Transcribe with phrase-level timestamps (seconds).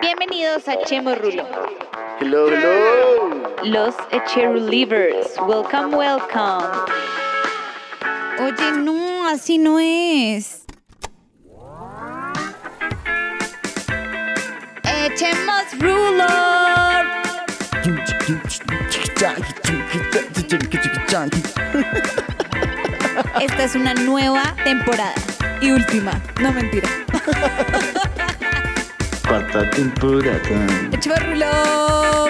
[0.00, 1.44] Bienvenidos a Chemo Rulo.
[2.20, 3.54] Hello, hello.
[3.64, 5.36] Los Echerulivers.
[5.46, 6.64] Welcome, welcome.
[8.40, 10.64] Oye, no, así no es.
[14.84, 17.06] Echemos ruler.
[23.40, 25.14] Esta es una nueva temporada.
[25.60, 26.12] Y última.
[26.40, 26.88] No mentira.
[29.28, 30.88] Cuarta temporada.
[30.90, 32.28] Echemos rulo.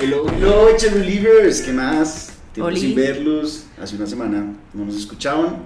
[0.00, 1.62] Hello, hello, Cherulivers.
[1.62, 2.32] ¿Qué más?
[2.52, 2.80] Tiempo Oli.
[2.80, 3.64] sin verlos.
[3.80, 5.62] Hace una semana no nos escuchaban.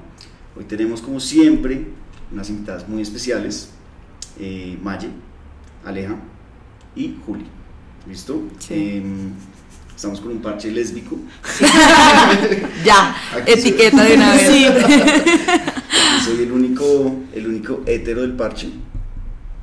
[0.57, 1.87] Hoy tenemos, como siempre,
[2.31, 3.71] unas invitadas muy especiales.
[4.39, 5.09] Eh, Maye,
[5.85, 6.15] Aleja
[6.95, 7.47] y Juli.
[8.07, 8.43] ¿Listo?
[8.71, 9.33] Em,
[9.97, 11.17] estamos con un parche lésbico.
[12.85, 14.43] Ya, Aquí soy- etiqueta de una vez.
[16.25, 18.69] Soy el único, el único hétero del parche.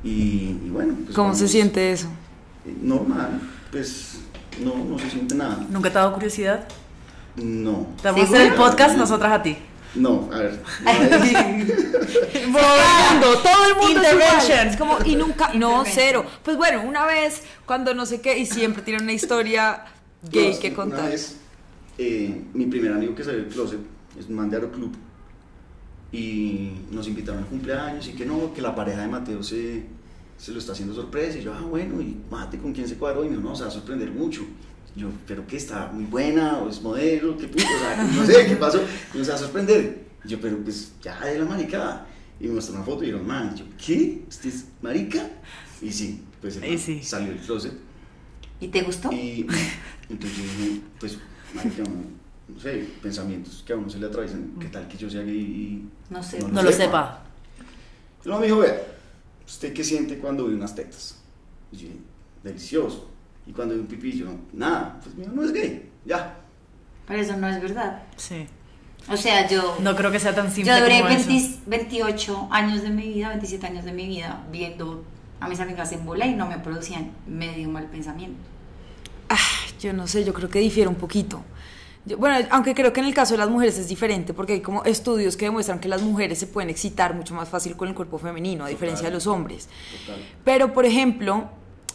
[0.02, 0.08] Y,
[0.64, 2.08] y bueno, pues ¿Cómo vamos- se siente eso?
[2.66, 4.16] Eh, Normal, pues
[4.62, 5.64] no, no se siente nada.
[5.70, 6.66] ¿Nunca te ha dado curiosidad?
[7.36, 7.86] No.
[8.02, 9.56] Te vamos a hacer el podcast nosotras a ti.
[9.94, 10.60] No, a ver.
[12.50, 14.28] Volando, todo el mundo es igual.
[14.40, 14.68] Intervention.
[14.68, 16.24] Es como, y nunca, no, cero.
[16.42, 19.84] Pues bueno, una vez, cuando no sé qué, y siempre tiene una historia
[20.30, 21.10] gay No, que una contar.
[21.10, 21.36] vez,
[21.98, 23.80] eh, mi primer amigo que salió del closet
[24.18, 24.92] es un man de Aeroclub
[26.12, 29.84] y nos invitaron al cumpleaños y que no, que la pareja de Mateo se,
[30.36, 33.24] se lo está haciendo sorpresa y yo, ah bueno, y mate con quién se cuadró
[33.24, 34.42] y me dijo, no, se va a sorprender mucho.
[34.96, 38.46] Yo, pero que está muy buena o es modelo, qué puto, o sea, no sé
[38.46, 38.80] qué pasó,
[39.12, 40.06] y no se va a sorprender.
[40.24, 42.06] Y yo, pero pues ya de la maricada.
[42.38, 44.24] Y me mostró una foto y yo, man, yo, ¿qué?
[44.28, 45.28] ¿Usted es marica?
[45.80, 47.02] Y sí, pues el Y man sí.
[47.02, 47.72] salió del closet.
[48.60, 49.10] ¿Y te gustó?
[49.10, 49.46] Y
[50.08, 51.18] entonces yo dije, pues,
[51.54, 55.08] marica, no, no sé, pensamientos que a uno se le atraviesan, ¿qué tal que yo
[55.08, 56.40] sea gay y No sé.
[56.40, 57.22] No lo sepa.
[58.24, 58.82] Y luego me dijo, vea,
[59.46, 61.20] ¿usted qué siente cuando ve unas tetas?
[61.72, 62.00] Y yo dije,
[62.42, 63.10] delicioso.
[63.46, 66.38] Y cuando ve un pipí, yo, nada, pues mío, no es gay, ya.
[67.06, 68.02] Pero eso no es verdad.
[68.16, 68.46] Sí.
[69.10, 71.28] O sea, yo, No creo que sea tan simple yo duré como eso.
[71.28, 75.04] 20 28 años de mi vida, 27 años de mi vida viendo
[75.40, 78.38] a mis amigas en bola y no me producían medio mal pensamiento.
[79.28, 79.36] Ah,
[79.84, 81.42] yo no sé, yo creo que difiere un poquito.
[82.06, 84.60] Yo- bueno, aunque creo que en el caso de las mujeres es diferente, porque hay
[84.60, 87.94] como estudios que demuestran que las mujeres se pueden excitar mucho más fácil con el
[87.94, 89.68] cuerpo femenino, a diferencia de los hombres.
[90.06, 90.22] Total.
[90.44, 91.48] Pero, por ejemplo,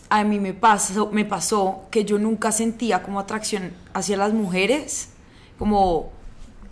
[0.10, 5.10] a mí me pasó, me pasó que yo nunca sentía como atracción hacia las mujeres,
[5.60, 6.12] como,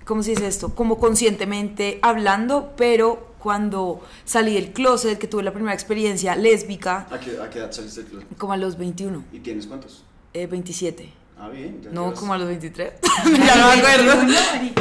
[0.06, 0.74] ¿cómo se dice esto?
[0.74, 7.20] Como conscientemente hablando, pero cuando salí del closet, que tuve la primera experiencia lésbica, ¿A
[7.20, 8.38] qué, a qué edad saliste del closet?
[8.38, 10.04] como a los 21, ¿Y tienes cuántos?
[10.34, 11.14] Eh, 27.
[11.40, 11.82] Ah, bien.
[11.84, 12.94] ya No, como a los 23.
[13.26, 14.24] ya no me acuerdo.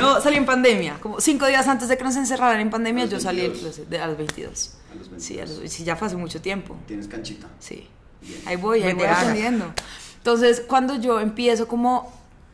[0.01, 0.99] No, salí en pandemia.
[1.01, 3.62] Como cinco días antes de que nos encerraran en pandemia, A los yo salí 22.
[3.62, 4.75] closet, de, a los 22.
[4.91, 5.23] A los 22.
[5.23, 6.77] Sí, a los- sí, ya fue hace mucho tiempo.
[6.87, 7.47] Tienes canchita.
[7.59, 7.87] Sí.
[8.23, 8.41] Bien.
[8.47, 9.73] Ahí voy, ahí voy aprendiendo.
[10.19, 12.11] Entonces, cuando yo empiezo como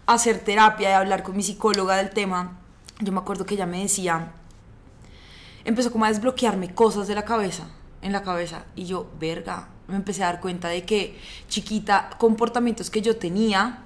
[0.06, 2.58] a hacer terapia y a hablar con mi psicóloga del tema,
[3.00, 4.32] yo me acuerdo que ella me decía,
[5.64, 7.68] empezó como a desbloquearme cosas de la cabeza,
[8.02, 11.16] en la cabeza, y yo, verga, me empecé a dar cuenta de que
[11.48, 13.84] chiquita, comportamientos que yo tenía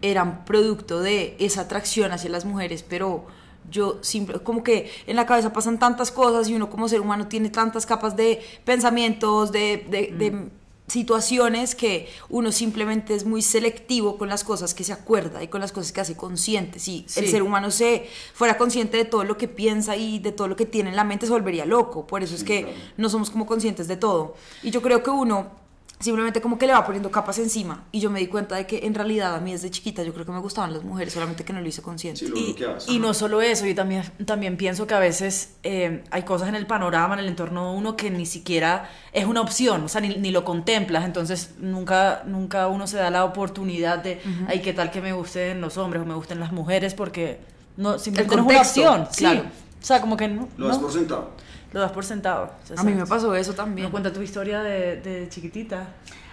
[0.00, 3.26] eran producto de esa atracción hacia las mujeres, pero
[3.70, 7.28] yo simple, como que en la cabeza pasan tantas cosas y uno como ser humano
[7.28, 10.48] tiene tantas capas de pensamientos, de, de- de
[10.92, 15.60] situaciones que uno simplemente es muy selectivo con las cosas que se acuerda y con
[15.62, 16.78] las cosas que hace consciente.
[16.78, 20.48] Si el ser humano se fuera consciente de todo lo que piensa y de todo
[20.48, 22.06] lo que tiene en la mente, se volvería loco.
[22.06, 22.76] Por eso es Sí, que claro.
[22.98, 24.34] no somos como conscientes de todo.
[24.62, 25.61] Y yo creo que uno
[26.02, 27.84] simplemente como que le va poniendo capas encima.
[27.92, 30.26] Y yo me di cuenta de que en realidad a mí desde chiquita yo creo
[30.26, 32.18] que me gustaban las mujeres, solamente que no lo hice consciente.
[32.18, 36.22] Sí, lo Y, no solo eso, yo también, también pienso que a veces eh, hay
[36.22, 39.84] cosas en el panorama, en el entorno de uno que ni siquiera es una opción,
[39.84, 44.20] o sea, ni, ni lo contemplas, entonces nunca, nunca uno se da la oportunidad de,
[44.48, 47.40] ay, qué tal que me gusten los hombres o me gusten las mujeres, porque
[47.76, 49.24] no, simplemente no es una opción, sí.
[49.24, 49.42] claro.
[49.80, 51.30] O sea, como que no, Lo no, por sentado.
[51.72, 52.52] Lo das por sentado.
[52.76, 53.90] A mí me pasó eso Me también.
[53.90, 55.88] cuenta tu historia de, de chiquitita.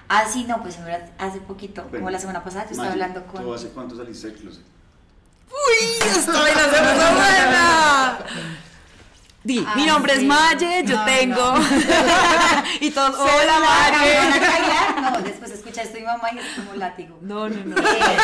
[0.07, 3.25] Ah, sí, no, pues en verdad, hace poquito, como la semana pasada, yo estaba hablando
[3.27, 3.43] con...
[3.43, 4.63] ¿Tú hace cuánto saliste del closet?
[5.49, 6.07] ¡Uy!
[6.07, 8.19] ¡Esta vaina se puso buena!
[9.43, 10.25] Di, Ah, mi nombre es sí.
[10.25, 11.53] Maye, yo No, tengo.
[12.81, 14.19] y todos, Hola, hola Maye.
[14.39, 15.01] Maye.
[15.11, 17.17] No, después escucha esto mi mamá y es como látigo.
[17.21, 17.77] No, no, no.
[17.77, 18.17] Eh,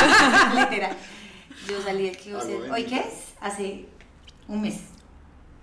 [0.56, 0.96] literal.
[1.70, 2.70] Yo salí del closet.
[2.70, 3.34] ¿Hoy qué es?
[3.40, 3.86] Hace
[4.48, 4.76] un mes.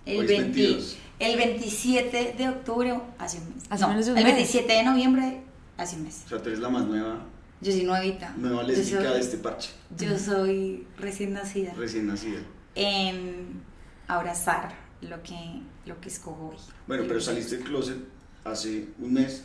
[0.07, 0.97] El, Hoy es 20 22.
[1.19, 3.65] El 27 de octubre, hace un mes.
[3.71, 4.35] Hace No, menos de un el mes.
[4.35, 5.43] 27 de noviembre,
[5.77, 6.23] hace un mes.
[6.27, 7.25] O sea, tú eres la más nueva,
[7.61, 8.35] Yo soy nuevita.
[8.37, 9.71] nueva lésbica soy- de este parche.
[9.97, 11.73] Yo soy recién nacida.
[11.75, 12.41] Recién nacida.
[12.75, 13.61] Em,
[14.09, 16.57] abrazar lo que, lo que escojo hoy.
[16.87, 17.99] Bueno, pero saliste del closet
[18.45, 19.45] hace un mes.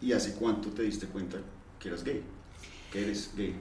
[0.00, 1.38] ¿Y hace cuánto te diste cuenta
[1.80, 2.22] que eras gay?
[2.92, 3.54] Que eres gay.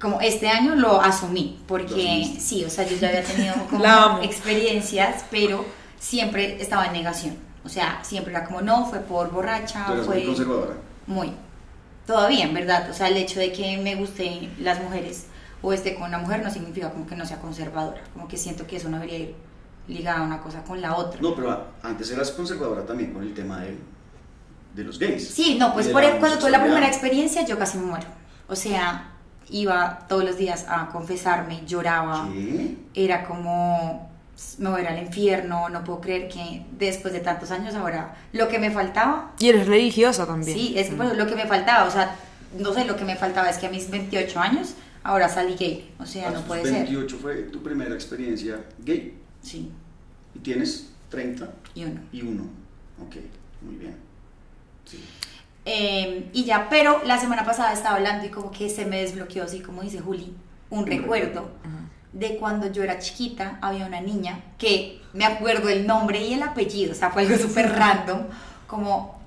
[0.00, 5.24] como este año lo asumí, porque sí, o sea, yo ya había tenido como experiencias,
[5.28, 5.64] pero
[5.98, 7.36] siempre estaba en negación.
[7.64, 10.74] O sea, siempre era como, no, fue por borracha, fue muy conservadora.
[11.06, 11.32] muy.
[12.06, 12.88] Todavía, en verdad.
[12.90, 15.26] O sea, el hecho de que me gusten las mujeres
[15.60, 18.00] o esté con una mujer no significa como que no sea conservadora.
[18.14, 19.34] Como que siento que eso no debería ir
[19.88, 21.20] ligada una cosa con la otra.
[21.20, 23.76] No, pero antes eras conservadora también con el tema de,
[24.74, 25.28] de los gays.
[25.28, 28.06] Sí, no, pues por el- cuando tuve la primera experiencia yo casi me muero.
[28.48, 29.10] O sea,
[29.50, 32.28] iba todos los días a confesarme, lloraba.
[32.32, 32.76] ¿Qué?
[32.94, 34.07] era como
[34.58, 38.16] me voy a ir al infierno, no puedo creer que después de tantos años ahora
[38.32, 40.56] lo que me faltaba, Y eres religiosa también.
[40.56, 42.14] sí, es que pues, lo que me faltaba, o sea,
[42.58, 45.92] no sé, lo que me faltaba es que a mis 28 años ahora salí gay,
[45.98, 46.72] o sea, A no puede ser.
[46.84, 49.18] 28 fue tu primera experiencia gay.
[49.42, 49.70] Sí,
[50.34, 52.00] Y tienes 30 y uno.
[52.12, 52.42] y 1.
[53.06, 53.16] Ok,
[53.62, 53.96] muy bien.
[54.84, 55.02] Sí.
[55.64, 59.44] Eh, y ya, pero la semana pasada estaba hablando y como que se me desbloqueó,
[59.44, 60.34] así como dice Juli,
[60.70, 61.50] un recuerdo
[62.12, 66.42] de cuando yo era chiquita, había una niña que me acuerdo el nombre y el
[66.42, 68.22] apellido, o sea, fue algo súper random,
[68.66, 69.18] como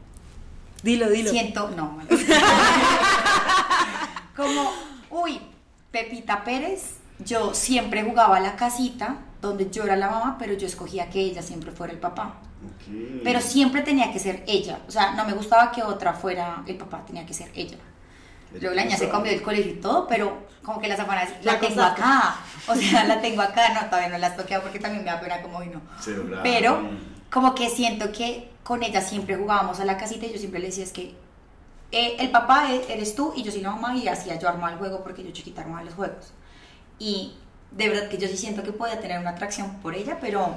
[0.83, 1.29] Dilo, dilo.
[1.29, 1.99] Siento, no,
[4.35, 4.71] como,
[5.11, 5.39] uy,
[5.91, 10.65] Pepita Pérez, yo siempre jugaba a la casita donde yo era la mamá, pero yo
[10.65, 12.35] escogía que ella siempre fuera el papá.
[13.23, 14.79] Pero siempre tenía que ser ella.
[14.87, 17.77] O sea, no me gustaba que otra fuera el papá, tenía que ser ella.
[18.59, 21.53] Luego la niña se cambió del colegio y todo, pero como que las afanas la,
[21.53, 22.35] La tengo cosa- acá.
[22.67, 25.19] O sea, la tengo acá, no, todavía no la has toqueado porque también me da
[25.19, 26.39] pena como grave.
[26.43, 26.79] Pero
[27.31, 30.67] como que siento que con ella siempre jugábamos a la casita y yo siempre le
[30.67, 31.15] decía es que
[31.91, 34.73] eh, el papá e- eres tú y yo soy la mamá y hacía yo armaba
[34.73, 36.33] el juego porque yo chiquita armaba los juegos.
[36.99, 37.33] Y
[37.71, 40.55] de verdad que yo sí siento que podía tener una atracción por ella, pero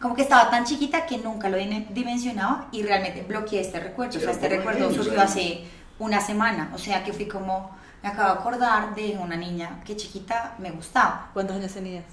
[0.00, 4.18] como que estaba tan chiquita que nunca lo dim- dimensionaba y realmente bloqueé este recuerdo.
[4.18, 5.64] O sea, este ¿cómo recuerdo surgió hace
[5.98, 6.70] una semana.
[6.74, 7.70] O sea, que fui como,
[8.02, 11.30] me acabo de acordar de una niña que chiquita me gustaba.
[11.32, 12.04] ¿Cuántos años tenías?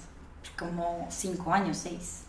[0.58, 2.22] Como cinco años, seis.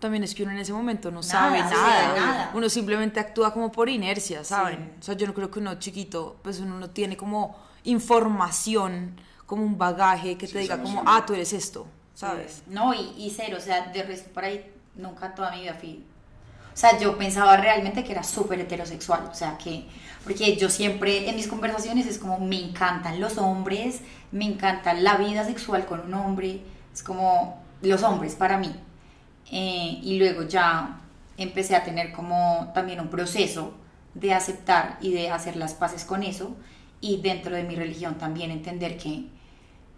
[0.00, 2.14] También es que uno en ese momento no Nada, sabe sí, nada.
[2.14, 2.50] nada.
[2.54, 4.92] Uno simplemente actúa como por inercia, ¿saben?
[4.94, 4.98] Sí.
[5.00, 9.62] O sea, yo no creo que uno chiquito, pues uno no tiene como información, como
[9.64, 12.62] un bagaje que Sí, te diga esa como, ah, tú eres esto, ¿sabes?
[12.66, 16.04] No, y, y cero, o sea, de resto por ahí nunca toda mi vida fui.
[16.76, 19.86] O sea, yo pensaba realmente que era súper heterosexual, o sea, que,
[20.22, 25.16] porque yo siempre en mis conversaciones es como, me encantan los hombres, me encanta la
[25.16, 26.60] vida sexual con un hombre,
[26.92, 28.76] es como los hombres para mí.
[29.50, 31.00] Eh, y luego ya
[31.38, 33.72] empecé a tener como también un proceso
[34.12, 36.56] de aceptar y de hacer las paces con eso,
[37.00, 39.24] y dentro de mi religión también entender que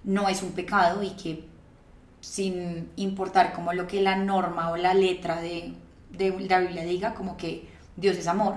[0.04, 1.44] no es un pecado y que
[2.20, 5.75] sin importar como lo que la norma o la letra de,
[6.10, 8.56] de la Biblia diga, como que Dios es amor.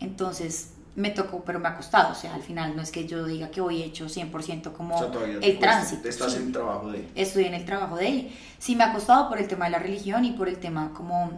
[0.00, 2.12] Entonces me tocó, pero me ha costado.
[2.12, 4.96] O sea, al final no es que yo diga que hoy he hecho 100% como
[4.96, 6.08] O sea, el tránsito.
[6.08, 6.38] Estás sí.
[6.38, 7.08] en trabajo de.
[7.14, 8.32] Estoy en el trabajo de él.
[8.58, 11.30] Sí me ha costado por el tema de la religión y por el tema como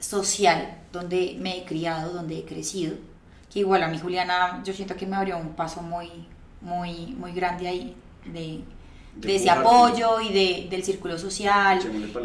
[0.00, 2.96] social, donde me he criado, donde he crecido.
[3.52, 6.10] Que igual a mi Juliana, yo siento que me abrió un paso muy,
[6.60, 8.64] muy, muy grande ahí de,
[9.16, 11.78] De de ese apoyo y de, del círculo social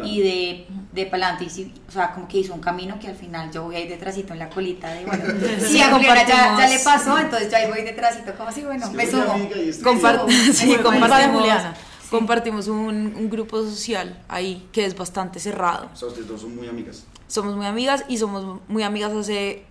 [0.04, 1.44] y de, de pa'lante.
[1.44, 3.86] Y sí, o sea, como que hizo un camino que al final yo voy ahí
[3.88, 5.24] detrásito en la colita de, bueno,
[5.60, 8.84] si a Juliana ya, ya le pasó, entonces yo ahí voy detrásito, como así, bueno,
[8.84, 9.32] Es que me sumo.
[9.32, 11.74] amiga y estoy- Compar- Me sumo, sí, compartimos, Juliana.
[12.10, 15.88] compartimos un, un grupo social ahí que es bastante cerrado.
[15.94, 17.04] O sea, ustedes dos son muy amigas.
[17.28, 19.62] Somos muy amigas y somos muy amigas hace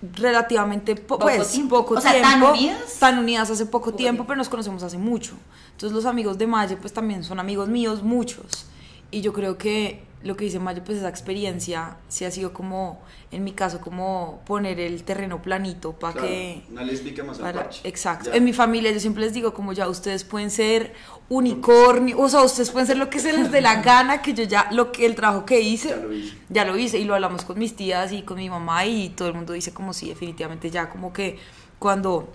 [0.00, 1.76] relativamente po- Poco pues, tiempo.
[1.78, 2.28] poco O sea, tiempo.
[2.28, 2.96] ¿tan unidas?
[2.98, 4.26] Tan unidas hace poco Poco tiempo, tiempo.
[4.26, 5.34] pero nos conocemos hace mucho.
[5.72, 8.66] Entonces los amigos de Maye pues también son amigos míos, muchos.
[9.10, 13.00] Y yo creo que lo que dice Maye, pues esa experiencia sí ha sido como,
[13.30, 16.62] en mi caso, como poner el terreno planito para Claro, que...
[16.70, 16.82] Una
[17.24, 17.88] más al para- parche.
[17.88, 18.30] exacto.
[18.30, 18.36] Ya.
[18.36, 20.92] En mi familia yo siempre les digo como ya ustedes pueden ser
[21.28, 24.44] unicornio, o sea, ustedes pueden ser lo que se les dé la gana, que yo
[24.44, 26.36] ya, lo que el trabajo que hice, Ya lo hice.
[26.48, 29.28] ya lo hice y lo hablamos con mis tías y con mi mamá y todo
[29.28, 31.38] el mundo dice como sí, definitivamente ya como que
[31.78, 32.28] cuando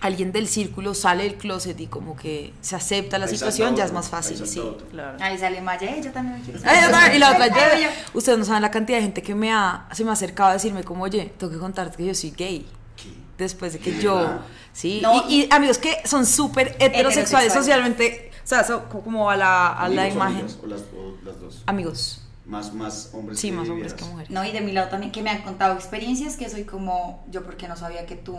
[0.00, 3.84] alguien del círculo sale del closet y como que se acepta la Ahí situación, ya
[3.84, 4.62] es más fácil, ahí sí.
[4.90, 5.18] Claro.
[5.20, 8.70] Ahí sale Maya, "Eh, yo también me y la otra, yo- ustedes no saben la
[8.70, 11.52] cantidad de gente que me ha, se me ha acercado a decirme como, oye, tengo
[11.52, 12.66] que contarte que yo soy gay.
[12.96, 13.10] ¿Qué?
[13.38, 14.40] Después de que ¿De yo, verdad?
[14.72, 15.24] sí, No.
[15.28, 17.52] y, y amigos que son súper heterosexuales Heterosexuales.
[17.52, 20.36] socialmente, o sea, son como a la, a la ¿Amigos imagen.
[20.40, 20.58] amigas?
[20.62, 21.62] O las, o las dos.
[21.66, 24.30] Amigos, Más, más hombres sí, que más hombres que mujeres.
[24.30, 27.44] No, y de mi lado también que me han contado experiencias que soy como, yo
[27.44, 28.36] porque no sabía que tú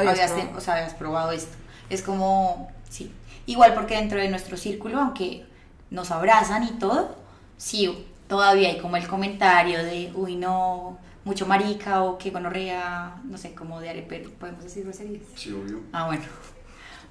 [0.00, 0.58] Habías habías, probado.
[0.58, 1.56] o sea, habías probado esto.
[1.88, 3.12] Es como, sí.
[3.46, 5.44] Igual porque dentro de nuestro círculo, aunque
[5.90, 7.16] nos abrazan y todo,
[7.56, 13.36] sí, todavía hay como el comentario de, uy, no, mucho marica o que gonorrea, no
[13.36, 15.22] sé, como de arepe, ¿podemos decir groserías?
[15.34, 15.80] Sí, obvio.
[15.92, 16.22] Ah, bueno.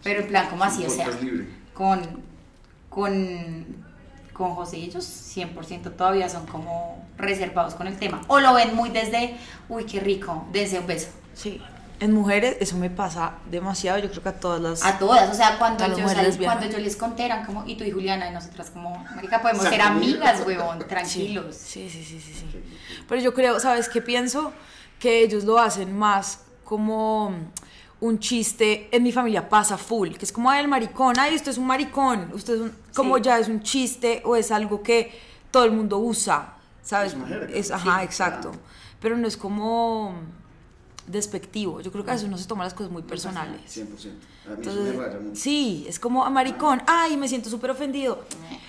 [0.03, 1.47] Pero en plan, como así, o sea, libre.
[1.73, 2.01] con,
[2.89, 3.65] con,
[4.33, 5.05] con José y ellos
[5.35, 8.21] 100% todavía son como reservados con el tema.
[8.27, 9.35] O lo ven muy desde,
[9.67, 11.09] uy, qué rico, desde un beso.
[11.33, 11.61] Sí.
[12.01, 14.85] En mujeres eso me pasa demasiado, yo creo que a todas las...
[14.85, 17.83] A todas, o sea, cuando, yo, salí- cuando yo les conté, eran como, y tú
[17.83, 21.55] y Juliana, y nosotras como, marica, podemos ser amigas, huevón, tranquilos.
[21.57, 22.45] Sí, sí, sí, sí, sí.
[23.07, 24.53] Pero yo creo, ¿sabes qué pienso?
[24.97, 27.33] Que ellos lo hacen más como
[27.99, 28.87] un chiste.
[28.93, 31.67] En mi familia pasa full, que es como, ay, el maricón, ay, usted es un
[31.67, 32.31] maricón.
[32.33, 33.23] Usted es un, como Sí.
[33.23, 35.19] ya es un chiste o es algo que
[35.51, 37.17] todo el mundo usa, ¿sabes?
[37.53, 38.51] Es ajá, Sí, exacto.
[38.51, 38.63] claro.
[39.01, 40.13] Pero no es como
[41.11, 41.81] despectivo.
[41.81, 43.61] Yo creo que a veces uno se toma las cosas muy personales.
[43.65, 43.81] 100%.
[43.81, 45.35] A mí eso Entonces, me raya mucho.
[45.35, 48.23] sí, es como "Ah, maricón, ay, me siento súper ofendido.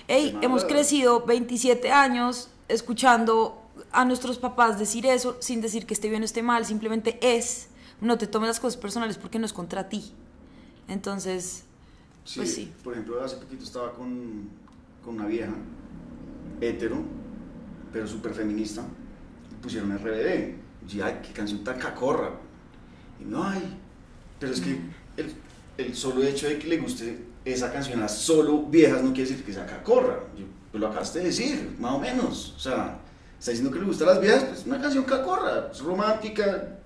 [0.07, 3.57] Ey, hemos crecido 27 años escuchando
[3.91, 7.67] a nuestros papás decir eso sin decir que esté bien o esté mal, simplemente es.
[7.99, 10.11] No te tomes las cosas personales porque no es contra ti.
[10.87, 11.63] Entonces,
[12.23, 12.71] Sí, pues sí.
[12.83, 14.47] Por ejemplo, hace poquito estaba con,
[15.03, 15.51] con una vieja,
[16.59, 16.97] hetero,
[17.91, 18.83] pero súper feminista.
[19.51, 20.55] y Pusieron RBD.
[20.89, 22.31] Y ay, qué canción tan cacorra.
[23.19, 23.77] Y no, ay,
[24.39, 24.79] pero es que
[25.17, 25.33] el,
[25.77, 29.45] el solo hecho de que le guste esa canción a solo viejas no quiere decir
[29.45, 30.19] que sea cacorra.
[30.37, 32.53] Yo, pues lo acabaste de decir, más o menos.
[32.55, 32.99] O sea,
[33.39, 36.77] está diciendo que le gusta a las viejas, pues una canción cacorra, es romántica,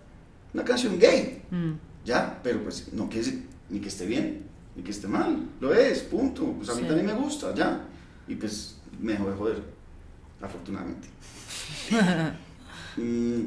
[0.53, 1.41] una canción gay.
[1.51, 1.71] Mm.
[2.03, 5.37] Ya, pero pues no quiere decir ni que esté bien, ni que esté mal.
[5.59, 6.53] Lo es, punto.
[6.53, 6.87] Pues a mí Sí.
[6.87, 7.81] también me gusta, ya.
[8.27, 9.63] Y pues me dejó de joder,
[10.41, 11.07] afortunadamente.
[12.97, 13.41] Mm,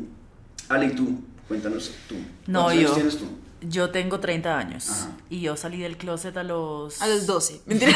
[0.68, 1.20] Ale, ¿y tú?
[1.46, 2.14] Cuéntanos tú.
[2.46, 2.94] No, ¿Cuántos años yo.
[2.94, 3.24] tienes tú?
[3.60, 5.10] Yo tengo 30 años Ajá.
[5.30, 7.02] y yo salí del closet a los...
[7.02, 7.62] a los 12.
[7.66, 7.92] Mentira.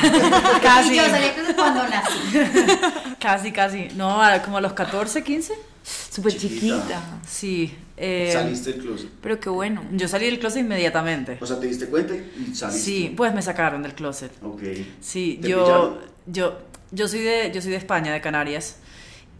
[0.60, 2.18] Casi, Y yo salí entonces cuando nací.
[3.20, 3.88] casi, casi.
[3.94, 5.54] No, a- como a los 14, 15.
[5.84, 6.58] Súper Chiquita.
[6.78, 7.02] chiquita.
[7.28, 7.74] Sí.
[7.96, 9.10] eh, Saliste del closet.
[9.20, 9.84] Pero qué bueno.
[9.92, 11.38] Yo salí del closet inmediatamente.
[11.40, 12.84] O sea, te diste cuenta y saliste.
[12.84, 14.32] Sí, pues me sacaron del closet.
[14.42, 14.62] Ok.
[15.00, 15.98] Sí, ¿Te yo, pillaron?
[16.26, 16.58] yo,
[16.90, 18.76] yo soy de, yo soy de España, de Canarias.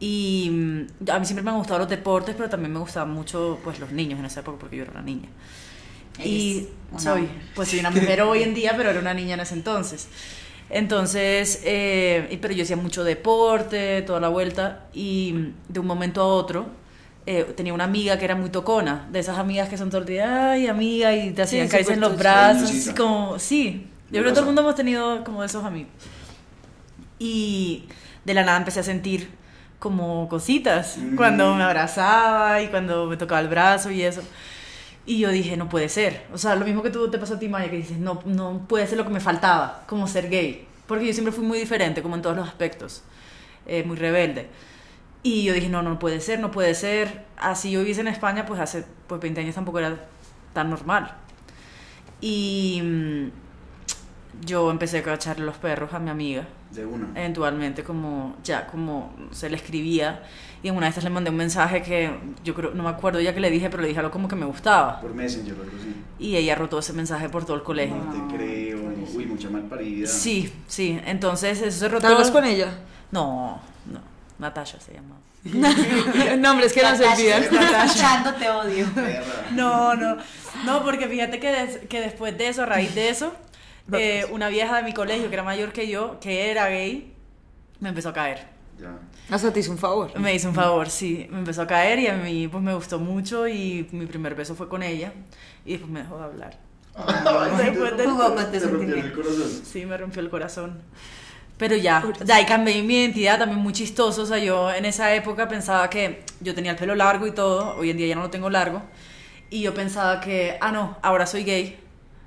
[0.03, 3.61] Y mm, a mí siempre me han gustado los deportes, pero también me gustaban mucho
[3.63, 5.29] pues, los niños en esa época porque yo era una niña.
[6.19, 6.67] Y
[6.99, 10.09] soy, pues soy una mujer hoy en día, pero era una niña en ese entonces.
[10.71, 16.21] Entonces, eh, pero yo hacía mucho deporte, toda la vuelta, y mm, de un momento
[16.21, 16.67] a otro
[17.25, 20.07] eh, tenía una amiga que era muy tocona, de esas amigas que son todo el
[20.09, 23.87] día, ay, amiga, y te hacían Sí, caricias en súper los brazos, así como, sí,
[24.11, 25.93] yo creo que todo el mundo hemos tenido como de esos amigos.
[27.21, 27.85] Y
[28.25, 29.42] de la nada empecé a sentir
[29.83, 31.17] como cositas Mm.
[31.17, 34.23] cuando me abrazaba y cuando me tocaba el brazo y eso.
[35.05, 36.25] Y yo dije, no puede ser.
[36.33, 38.65] O sea, lo mismo que tú te pasó a ti, Maya, que dices, no, no
[38.69, 40.69] puede ser lo que me faltaba, como ser gay.
[40.87, 43.03] Porque yo siempre fui muy diferente, como en todos los aspectos,
[43.67, 44.47] eh, muy rebelde.
[45.25, 47.25] Y yo dije, no, no puede ser, no puede ser.
[47.37, 49.97] Así yo viviese en España, pues hace pues 20 años tampoco era
[50.53, 51.13] tan normal.
[52.21, 53.31] Y mm,
[54.47, 57.09] yo empecé a cacharle los perros a mi amiga De una.
[57.15, 60.23] eventualmente como ya como se le escribía
[60.63, 62.11] y en una de estas le mandé un mensaje que
[62.45, 64.37] yo creo no me acuerdo ya que le dije pero le dije algo como que
[64.37, 65.95] me gustaba Por Messenger o algo así.
[66.19, 68.79] y ella rotó ese mensaje por todo el colegio No te creo.
[69.15, 70.07] Uy, mucha mal parida.
[70.07, 72.69] sí sí entonces eso se rotó ¿Te hablas con ella?
[73.11, 73.61] no
[73.93, 74.01] no
[74.39, 75.17] Natasha se llama
[76.39, 77.43] Nombres que no se Natasha, olvidan.
[77.85, 78.87] escuchando, te odio.
[79.53, 80.17] No no
[80.65, 83.33] no porque fíjate que, des- que después de eso a raíz de eso
[83.99, 87.13] eh, una vieja de mi colegio que era mayor que yo que era gay
[87.81, 88.47] me empezó a caer
[88.81, 88.95] Ya.
[89.31, 90.19] Hasta te hizo un favor.
[90.19, 91.27] Me hizo un favor, sí.
[91.31, 94.55] Me empezó a caer y a mí pues me gustó mucho y mi primer beso
[94.55, 95.13] fue con ella
[95.65, 96.59] y después me dejó de hablar.
[97.57, 99.51] Después de- te el corazón.
[99.65, 100.83] Sí, me rompió el corazón.
[101.57, 104.23] Pero ya, ya cambié mi identidad también muy chistoso.
[104.23, 107.77] O sea, yo en esa época pensaba que yo tenía el pelo largo y todo.
[107.77, 108.83] Hoy en día ya no lo tengo largo.
[109.49, 111.79] Y yo pensaba que, ah, no, ahora soy gay.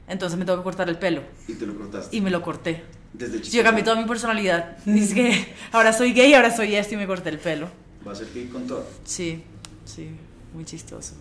[0.07, 1.21] Entonces me tengo que cortar el pelo.
[1.47, 2.15] Y te lo cortaste.
[2.15, 2.83] Y me lo corté.
[3.13, 4.77] Desde Sí, yo cambié toda mi personalidad.
[4.85, 7.69] Es que ahora soy gay, ahora soy esto y me corté el pelo.
[8.07, 8.85] Va a ser gay con todo.
[9.03, 9.43] Sí,
[9.85, 10.09] sí,
[10.53, 11.13] muy chistoso.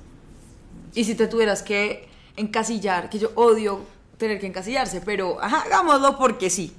[0.95, 3.85] Y si te tuvieras que encasillar, que yo odio
[4.19, 6.75] tener que encasillarse, pero ajá, hagámoslo porque sí.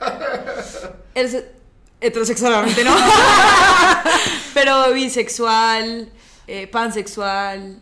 [1.14, 1.44] Eres
[2.00, 2.94] heterosexualmente, ¿no?
[4.54, 6.10] pero bisexual,
[6.46, 7.80] eh, pansexual,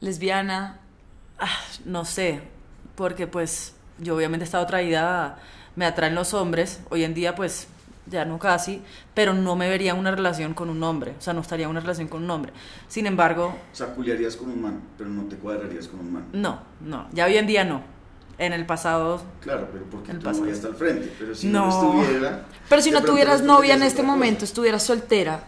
[0.00, 0.80] lesbiana.
[1.38, 1.48] Ah,
[1.84, 2.40] no sé,
[2.94, 5.38] porque pues yo obviamente he estado atraída,
[5.76, 7.68] me atraen los hombres, hoy en día pues
[8.06, 8.82] ya no casi,
[9.14, 11.70] pero no me vería en una relación con un hombre, o sea, no estaría en
[11.70, 12.52] una relación con un hombre.
[12.88, 16.24] Sin embargo, O sea, culiarías con un man, pero no te cuadrarías con un man.
[16.32, 17.82] no, no, ya hoy en día no.
[18.38, 19.20] en el pasado.
[19.40, 20.40] Claro, pero porque El pasado.
[20.44, 21.12] novia está al frente.
[21.18, 21.66] Pero si No.
[21.66, 22.44] no, estuviera.
[22.68, 25.42] Pero si no tuvieras novia en este momento, estuvieras soltera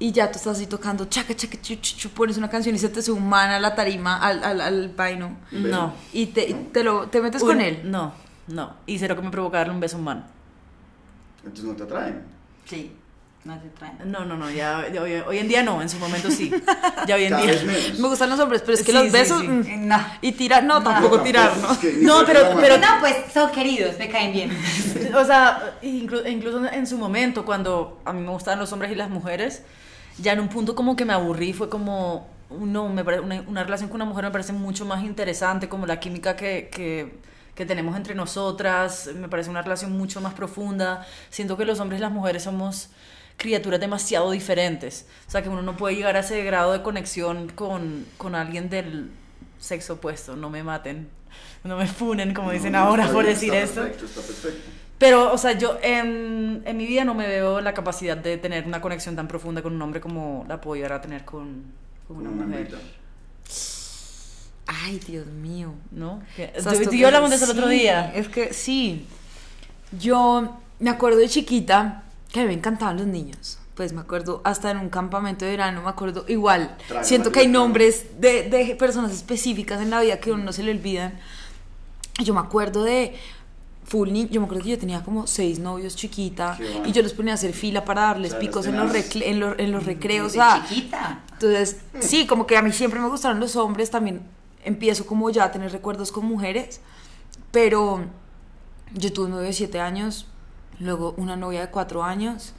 [0.00, 2.78] y ya tú estás así tocando chaca, chaca, chu, chu, chu, pones una canción y
[2.78, 5.92] se te sube un man a la tarima, al, al, al vaino No.
[6.12, 7.82] y te, y te, lo, te metes con él.
[7.84, 8.12] No,
[8.48, 8.74] no.
[8.86, 10.24] Y cero que me provoca darle un beso man.
[11.44, 12.22] Entonces no te atraen.
[12.64, 12.92] Sí,
[13.44, 13.96] no te traen.
[14.10, 16.50] No, no, no, ya, ya hoy, hoy en día no, en su momento sí.
[17.06, 17.62] Ya hoy en Cada día.
[17.98, 19.48] Me gustan los hombres, pero es que Sí, los besos sí.
[19.48, 19.98] mm, No.
[20.20, 21.72] y tirar, no, tampoco No, tirar, tampoco, ¿no?
[21.74, 22.78] es que ni No, fuera pero- pero-.
[22.78, 24.50] No, pues son queridos, me caen bien.
[25.14, 28.94] O sea, inclu- incluso en su momento, cuando a mí me gustaban los hombres y
[28.94, 29.62] las mujeres,
[30.18, 33.64] ya en un punto como que me aburrí, fue como, no, me pare- una, una
[33.64, 37.12] relación con una mujer me parece mucho más interesante, como la química que, que,
[37.54, 41.06] que tenemos entre nosotras, me parece una relación mucho más profunda.
[41.30, 42.90] Siento que los hombres y las mujeres somos
[43.36, 45.06] criaturas demasiado diferentes.
[45.26, 48.68] O sea, que uno no puede llegar a ese grado de conexión con, con alguien
[48.68, 49.10] del
[49.58, 50.36] sexo opuesto.
[50.36, 51.08] No me maten,
[51.64, 53.80] no me funen, como dicen No, ahora está por decir está esto.
[53.82, 54.70] Perfecto, está perfecto.
[55.00, 58.66] Pero, o sea, yo en, en mi vida no me veo la capacidad de tener
[58.66, 61.72] una conexión tan profunda con un hombre como la puedo llegar a tener con,
[62.06, 62.78] con una Una mujer.
[64.66, 65.72] Ay, Dios mío.
[65.90, 66.20] ¿No?
[66.36, 68.12] Tú, y yo hablamos de eso el otro día.
[68.14, 69.06] Es que sí.
[69.98, 73.58] Yo me acuerdo de chiquita que a mí me encantaban los niños.
[73.76, 76.76] Pues me acuerdo hasta en un campamento de verano, me acuerdo igual.
[76.86, 80.44] Traga siento que hay nombres de, de personas específicas en la vida que a uno
[80.44, 81.18] no se le olvidan.
[82.22, 83.14] Yo me acuerdo de
[83.90, 86.86] full ni- yo me acuerdo que yo tenía como seis novios chiquita bueno.
[86.88, 89.24] y yo los ponía a hacer fila para darles O sea, picos en los, recle-
[89.26, 90.32] en, los, en los recreos.
[90.32, 91.20] De sea, chiquita.
[91.32, 94.22] entonces, sí, como que a mí siempre me gustaron los hombres, también
[94.64, 96.80] empiezo como ya a tener recuerdos con mujeres,
[97.50, 98.04] pero
[98.94, 100.26] yo tuve un novio de 7 años,
[100.78, 102.52] luego una novia de 4 años,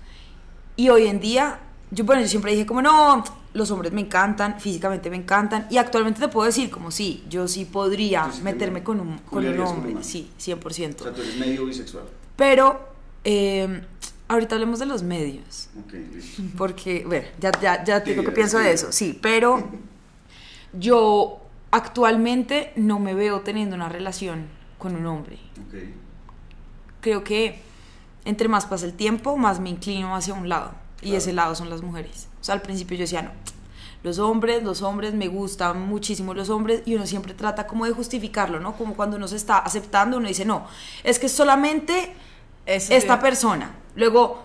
[0.76, 1.60] y hoy en día,
[1.92, 3.24] yo, bueno, yo siempre dije como, no,
[3.54, 7.48] los hombres me encantan, físicamente me encantan, y actualmente te puedo decir como, sí, yo
[7.48, 10.62] sí podría meterme con un, con un con hombre, sí, 100%.
[10.66, 12.06] O sea, tú eres medio bisexual.
[12.36, 12.80] Pero,
[13.24, 13.82] eh,
[14.28, 15.70] ahorita hablemos de los medios.
[15.92, 16.44] Listo.
[16.58, 18.64] Porque, bueno, ya, ya, ya te digo Sí, que pienso sí.
[18.64, 19.70] de eso, sí, pero
[20.74, 24.46] yo actualmente no me veo teniendo una relación
[24.78, 25.38] con un hombre.
[27.02, 27.62] Creo que
[28.26, 30.74] entre más pasa el tiempo, más me inclino hacia un lado.
[31.02, 31.18] Y Claro.
[31.18, 32.28] ese lado son las mujeres.
[32.40, 33.32] O sea, al principio yo decía, no,
[34.04, 37.92] los hombres, los hombres, me gustan muchísimo los hombres y uno siempre trata como de
[37.92, 38.76] justificarlo, ¿no?
[38.76, 40.66] Como cuando uno se está aceptando, uno dice, no,
[41.04, 42.14] es que solamente
[42.66, 43.22] Eso esta sí.
[43.22, 43.76] persona.
[43.96, 44.44] Luego,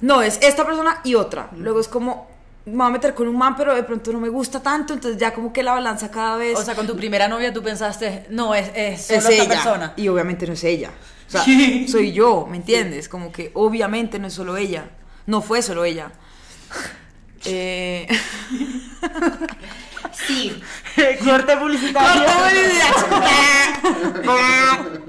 [0.00, 1.50] no, es esta persona y otra.
[1.56, 2.28] Luego es como,
[2.66, 5.20] me voy a meter con un man, pero de pronto no me gusta tanto, entonces
[5.20, 8.26] ya como que la balanza cada vez O sea, con tu primera novia tú pensaste,
[8.30, 9.48] no, es, es solo es esta ella.
[9.48, 9.92] persona.
[9.96, 10.90] Y obviamente no es ella.
[11.26, 11.44] O sea,
[11.88, 13.08] soy yo, ¿me entiendes?
[13.08, 14.88] Como que obviamente no es solo ella.
[15.28, 16.10] No fue solo ella.
[17.44, 18.08] Eh,
[20.26, 20.60] Sí,
[21.24, 22.26] Corte publicitario.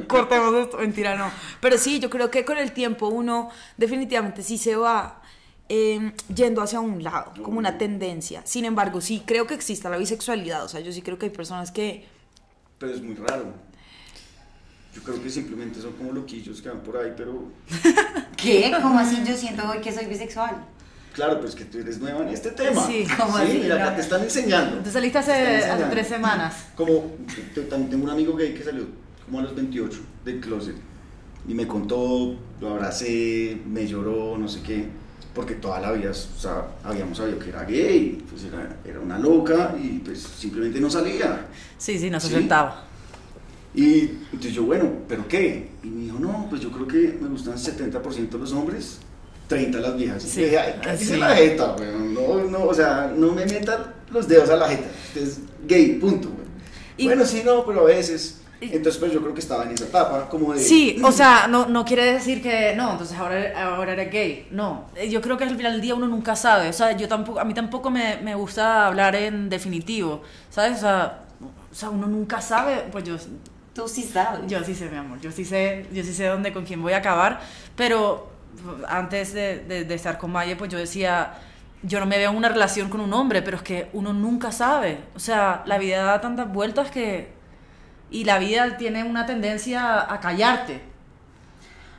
[0.08, 0.78] Cortemos esto.
[0.78, 1.32] Mentira, no.
[1.60, 5.22] Pero sí, yo creo que con el tiempo uno definitivamente sí se va
[5.68, 8.42] eh, yendo hacia un lado, como una tendencia.
[8.46, 10.64] Sin embargo, sí creo que exista la bisexualidad.
[10.64, 12.08] O sea, yo sí creo que hay personas que...
[12.78, 13.54] Pero es muy raro.
[14.96, 17.44] Yo creo que simplemente son como loquillos que van por ahí, pero
[18.38, 18.72] ¿qué?
[18.82, 20.66] ¿Cómo así yo siento hoy que soy bisexual?
[21.14, 22.86] claro, pero es que tú eres nueva en este tema.
[22.88, 23.60] Sí, ¿cómo así?
[23.62, 24.78] Mira, acá te están enseñando.
[24.78, 26.68] Tú saliste hace, hace tres semanas.
[26.76, 27.12] Como,
[27.70, 28.86] también tengo un amigo gay que salió
[29.26, 30.76] como a los 28 del closet
[31.48, 34.88] y me contó, lo abracé, me lloró, no sé qué,
[35.34, 39.20] porque toda la vida o sea, habíamos sabido que era gay, pues era, era una
[39.20, 41.48] loca y pues simplemente no salía.
[41.78, 42.34] Sí, sí, no se Sí.
[42.34, 42.86] sentaba.
[43.74, 44.00] Y
[44.32, 45.70] entonces yo, bueno, ¿pero qué?
[45.84, 49.00] Y me dijo, no, pues yo creo que me gustan 70% los hombres,
[49.48, 50.24] 30 las viejas.
[50.24, 51.20] Sí, Y dije, ay, cállese sí.
[51.20, 52.14] la jeta, weón.
[52.14, 54.88] No, no, o sea, no me metan los dedos a la jeta.
[55.16, 56.40] Es gay, punto, weón.
[56.98, 58.36] Y- Bueno, sí, no, pero a veces.
[58.62, 60.60] Entonces, pues yo creo que estaba en esa etapa, como de.
[60.60, 64.48] Sí, o sea, no, no quiere decir que no, entonces ahora, ahora eres gay.
[64.52, 66.68] No, Eh, yo creo que al final del día uno nunca sabe.
[66.68, 70.80] O sea, yo tampoco, a mí tampoco me, me gusta hablar en definitivo, ¿sabes?
[70.80, 71.24] O sea,
[71.72, 72.84] o sea, uno nunca sabe.
[72.92, 73.16] Pues yo,
[73.80, 74.42] Tú sí sabes.
[74.48, 76.94] yo sí sé, mi amor, yo sí sé, yo sí sé dónde, con quién voy
[76.94, 77.40] a acabar.
[77.76, 78.30] Pero
[78.88, 81.34] antes de, de- de estar con Maye, pues yo decía,
[81.84, 84.52] yo no me veo en una relación con un hombre, pero es que uno nunca
[84.52, 85.00] sabe.
[85.16, 87.38] O sea, la vida da tantas vueltas que...
[88.12, 90.82] Y la vida tiene una tendencia a callarte.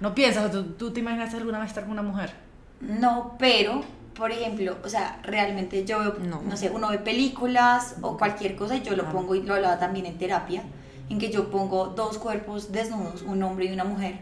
[0.00, 0.50] ¿No piensas?
[0.50, 2.32] ¿Tú, tú te imaginaste alguna vez estar con una mujer?
[2.80, 3.82] No, pero,
[4.14, 6.42] por ejemplo, o sea, realmente yo veo, No.
[6.42, 9.78] no, sé, uno ve películas o cualquier cosa y yo lo pongo y lo hablaba
[9.78, 10.62] también en terapia,
[11.10, 14.20] en que yo pongo dos cuerpos desnudos, un hombre y una mujer.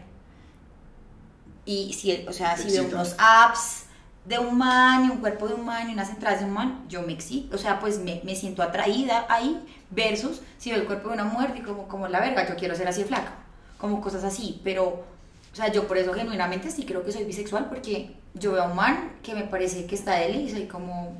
[1.63, 3.85] Y si, o sea, si veo unos apps
[4.25, 6.85] de un man y un cuerpo de un man y unas entradas de un man,
[6.89, 10.87] yo me excito, o sea, pues me, me siento atraída ahí, versus si veo el
[10.87, 13.33] cuerpo de una mujer y como, como la verga, yo quiero ser así de flaca,
[13.77, 17.69] como cosas así, pero, o sea, yo por eso genuinamente sí creo que soy bisexual,
[17.69, 21.13] porque yo veo a un man que me parece que está deli y soy como,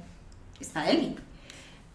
[0.59, 1.15] está deli,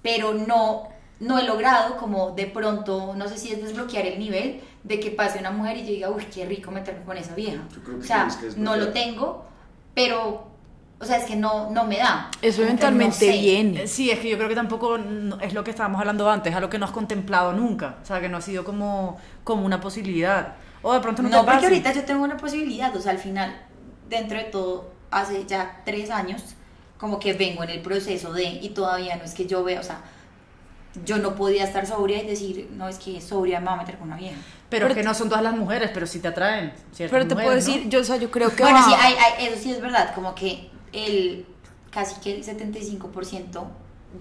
[0.01, 4.61] pero no, no he logrado como de pronto, no sé si es desbloquear el nivel
[4.83, 7.62] de que pase una mujer y yo diga, uy, qué rico meterme con esa vieja.
[7.74, 9.46] Yo creo que o sea, que no lo tengo,
[9.94, 10.46] pero,
[10.98, 12.31] o sea, es que no, no me da.
[12.42, 13.38] Eso eventualmente no sé.
[13.38, 13.83] viene.
[13.85, 14.96] Eh, Sí, es que yo creo que tampoco
[15.40, 18.20] es lo que estábamos hablando antes, es algo que no has contemplado nunca, o sea,
[18.20, 20.57] que no ha sido como, como una posibilidad.
[20.83, 23.18] O de pronto no, No, te porque ahorita yo tengo una posibilidad, o sea, al
[23.18, 23.57] final,
[24.09, 26.42] dentro de todo, hace ya tres años,
[26.98, 29.83] como que vengo en el proceso de, y todavía no es que yo vea, o
[29.83, 30.03] sea,
[31.05, 33.99] yo no podía estar sobria y decir, no, es que sobria me va a meter
[33.99, 34.37] con una vieja.
[34.69, 36.73] Pero, Pero es que no son todas las mujeres, pero sí te atraen.
[36.93, 37.91] ciertas Pero te puedo decir, ¿no?
[37.91, 40.15] yo, o sea, yo creo que Bueno, va- sí, hay- hay- eso sí es verdad,
[40.15, 41.47] como que el,
[41.91, 43.67] casi que el 75%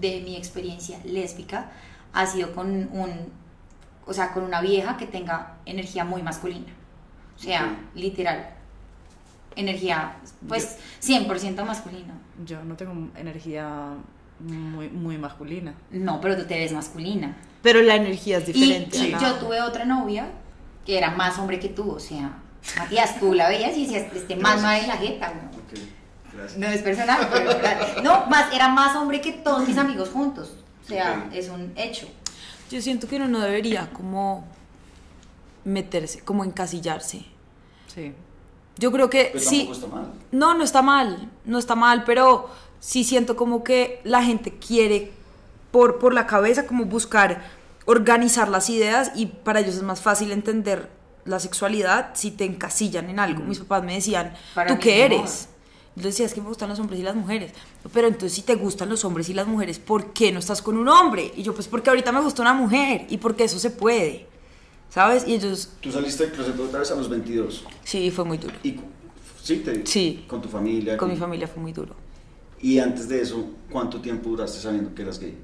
[0.00, 1.70] de mi experiencia lésbica
[2.12, 3.32] ha sido con un,
[4.06, 6.72] o sea, con una vieja que tenga energía muy masculina.
[7.36, 8.50] O sea, literal,
[9.56, 10.16] energía,
[10.48, 12.14] pues 100% masculina.
[12.44, 13.90] Yo no tengo energía
[14.40, 15.74] muy, muy masculina.
[15.90, 17.36] No, pero tú te ves masculina.
[17.62, 18.98] pero la energía es diferente.
[18.98, 20.28] y yo tuve otra novia
[20.84, 22.38] que era más hombre que tú, o sea,
[22.78, 25.44] Matías, tú la veías y decías, este más madre de la jeta, güey.
[25.46, 25.88] Ok,
[26.32, 26.58] gracias.
[26.58, 28.02] No es personal, pero ¿verdad?
[28.02, 30.56] no, más, era más hombre que todos mis amigos juntos.
[30.82, 32.06] O sea, es un hecho.
[32.70, 34.46] Yo siento que uno no debería como
[35.64, 37.24] meterse, como encasillarse.
[37.86, 38.12] Sí.
[38.76, 39.58] Yo creo que Pero sí.
[39.66, 40.12] tampoco está mal.
[40.32, 42.50] No, no está mal, no está mal, pero
[42.84, 45.10] sí siento como que la gente quiere
[45.70, 47.42] por, por la cabeza como buscar
[47.86, 50.90] organizar las ideas y para ellos es más fácil entender
[51.24, 53.42] la sexualidad si te encasillan en algo.
[53.42, 55.16] Mis papás me decían, Para ¿tú qué no.
[55.16, 55.48] eres?
[55.96, 57.52] Yo decía, es que me gustan los hombres y las mujeres.
[57.92, 60.76] Pero entonces si te gustan los hombres y las mujeres, ¿por qué no estás con
[60.76, 61.32] un hombre?
[61.36, 64.26] Y yo, pues porque ahorita me gusta una mujer y porque eso se puede.
[64.90, 65.26] ¿Sabes?
[65.26, 67.64] Y ellos, Tú saliste del closet otra vez a los 22.
[67.84, 68.54] sí, fue muy duro.
[68.62, 68.78] Y,
[69.42, 70.24] sí, te- Sí.
[70.28, 70.96] con tu familia.
[70.96, 71.94] Con mi familia fue muy duro.
[72.60, 75.36] Y antes de eso, ¿cuánto tiempo duraste sabiendo que eras gay?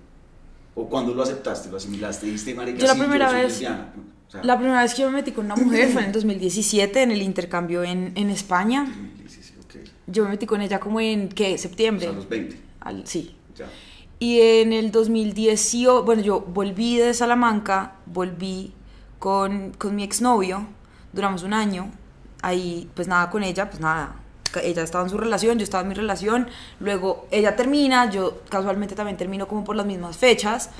[0.74, 2.26] ¿O cuándo lo aceptaste, lo asimilaste?
[2.26, 3.92] Dijiste, marica, Yo la sí, primera soy vez- lesbiana"?
[4.28, 6.12] O sea, La primera vez que yo me metí con una mujer fue en el
[6.12, 8.86] 2017 en el intercambio en, en España.
[9.26, 9.84] Sí, sí, ok.
[10.06, 11.54] Yo me metí con ella como en, ¿qué?
[11.54, 12.02] O Septiembre.
[12.06, 12.56] sea, a los 20.
[12.80, 13.34] Al- sí.
[13.56, 13.66] Ya.
[14.20, 18.72] Y en el 2018, bueno, yo volví de Salamanca, volví
[19.18, 20.66] con, con mi exnovio,
[21.12, 21.90] duramos un año,
[22.42, 24.14] ahí pues nada con ella, pues nada,
[24.62, 26.48] ella estaba en su relación, yo estaba en mi relación,
[26.80, 30.70] luego ella termina, yo casualmente también termino como por las mismas fechas,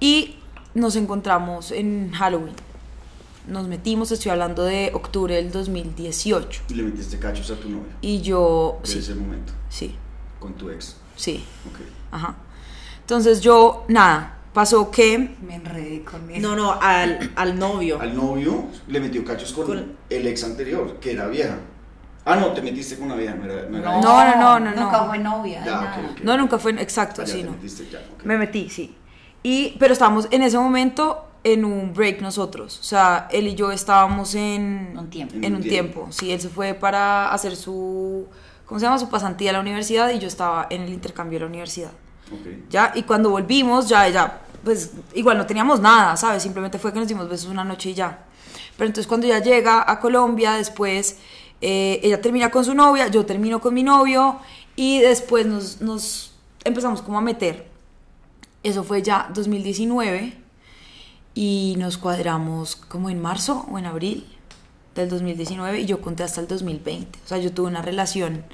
[0.00, 0.36] y
[0.74, 2.54] nos encontramos en Halloween.
[3.46, 6.62] Nos metimos, estoy hablando de octubre del 2018.
[6.70, 7.92] Y le metiste cachos a tu novia.
[8.00, 9.52] Y yo, En sí, ese momento.
[9.68, 9.94] sí,
[10.40, 10.96] Con tu ex.
[11.16, 11.80] sí, Ok.
[12.10, 12.36] ajá.
[13.00, 16.22] Entonces yo, nada, pasó que Me enredé con.
[16.40, 18.00] No, no, al, al novio.
[18.00, 21.58] Al novio le metió cachos con, Con- el ex anterior, que era vieja.
[22.26, 23.68] Ah, no, te metiste con una vieja, no era.
[23.68, 24.00] No, era No.
[24.00, 25.06] No, no, no, no, Nunca no.
[25.08, 25.62] fue novia.
[25.64, 25.96] Ya, nada.
[26.04, 26.20] ok, ok.
[26.22, 27.52] No, nunca fue, exacto, Ah, ya sí, te no.
[27.52, 28.24] metiste, ya, ok.
[28.24, 28.96] Me metí, sí.
[29.42, 32.78] Y, pero estábamos en ese momento en un break nosotros.
[32.80, 35.34] O sea, él y yo estábamos en Un tiempo.
[35.42, 36.06] En un tiempo.
[36.10, 38.26] Sí, él se fue para hacer su,
[38.64, 38.98] ¿cómo se llama?
[38.98, 41.90] Su pasantía a la universidad y yo estaba en el intercambio de la universidad.
[42.32, 42.70] Ok.
[42.70, 46.42] Ya, y cuando volvimos, ya, ya, pues igual no teníamos nada, ¿sabes?
[46.42, 48.20] Simplemente fue que nos dimos besos una noche y ya.
[48.78, 51.18] Pero entonces cuando ella llega a Colombia, después
[51.66, 54.38] eh, ella termina con su novia, yo termino con mi novio
[54.76, 57.66] y después nos, nos empezamos como a meter.
[58.62, 60.34] Eso fue ya 2019
[61.34, 64.26] y nos cuadramos como en marzo o en abril
[64.94, 67.18] del 2019 y yo conté hasta el 2020.
[67.24, 68.44] O sea, yo tuve una relación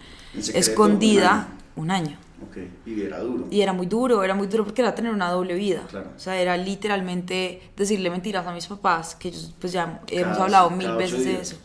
[0.54, 2.16] escondida un año.
[2.48, 2.56] Ok.
[2.86, 3.46] Y era duro.
[3.50, 5.82] Y era muy duro, era muy duro porque era tener una doble vida.
[5.90, 6.10] Claro.
[6.16, 10.44] O sea, era literalmente decirle mentiras a mis papás, que ellos, pues ya hemos Cada-
[10.44, 11.56] hablado mil veces de eso.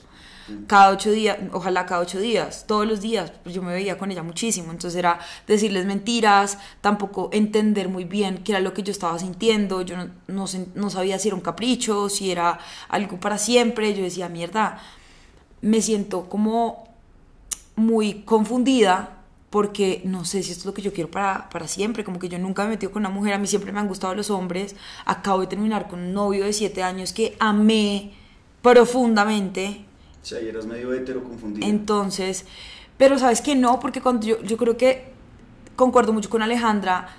[0.68, 4.12] Cada ocho días, ojalá cada ocho días, todos los días, pues yo me veía con
[4.12, 4.72] ella muchísimo.
[4.72, 9.82] Entonces era decirles mentiras, tampoco entender muy bien qué era lo que yo estaba sintiendo.
[9.82, 13.96] Yo no, no, sabía si era un capricho, si era algo para siempre.
[13.96, 14.80] Yo decía, mierda,
[15.62, 16.88] me siento como
[17.76, 19.16] muy confundida
[19.50, 22.28] porque no sé si esto es lo que yo quiero para, para siempre, como que
[22.28, 24.30] yo nunca me he metido con una mujer, a mí siempre me han gustado los
[24.30, 28.12] hombres, acabo de terminar con un novio de siete años que amé
[28.62, 29.86] profundamente,
[30.26, 31.68] O sea, y eras medio hetero confundido.
[31.68, 32.46] entonces,
[32.98, 35.14] pero sabes que no, porque cuando yo, yo creo que
[35.76, 37.10] concuerdo mucho con Alejandra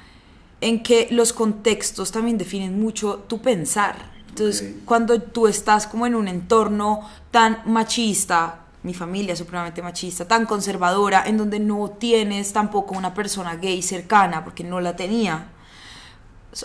[0.61, 4.11] en que los contextos también definen mucho tu pensar.
[4.29, 10.27] Entonces, cuando tú estás como en un entorno tan machista, mi familia es supremamente machista,
[10.27, 15.53] tan conservadora, en donde no tienes tampoco una persona gay cercana, porque no la tenía.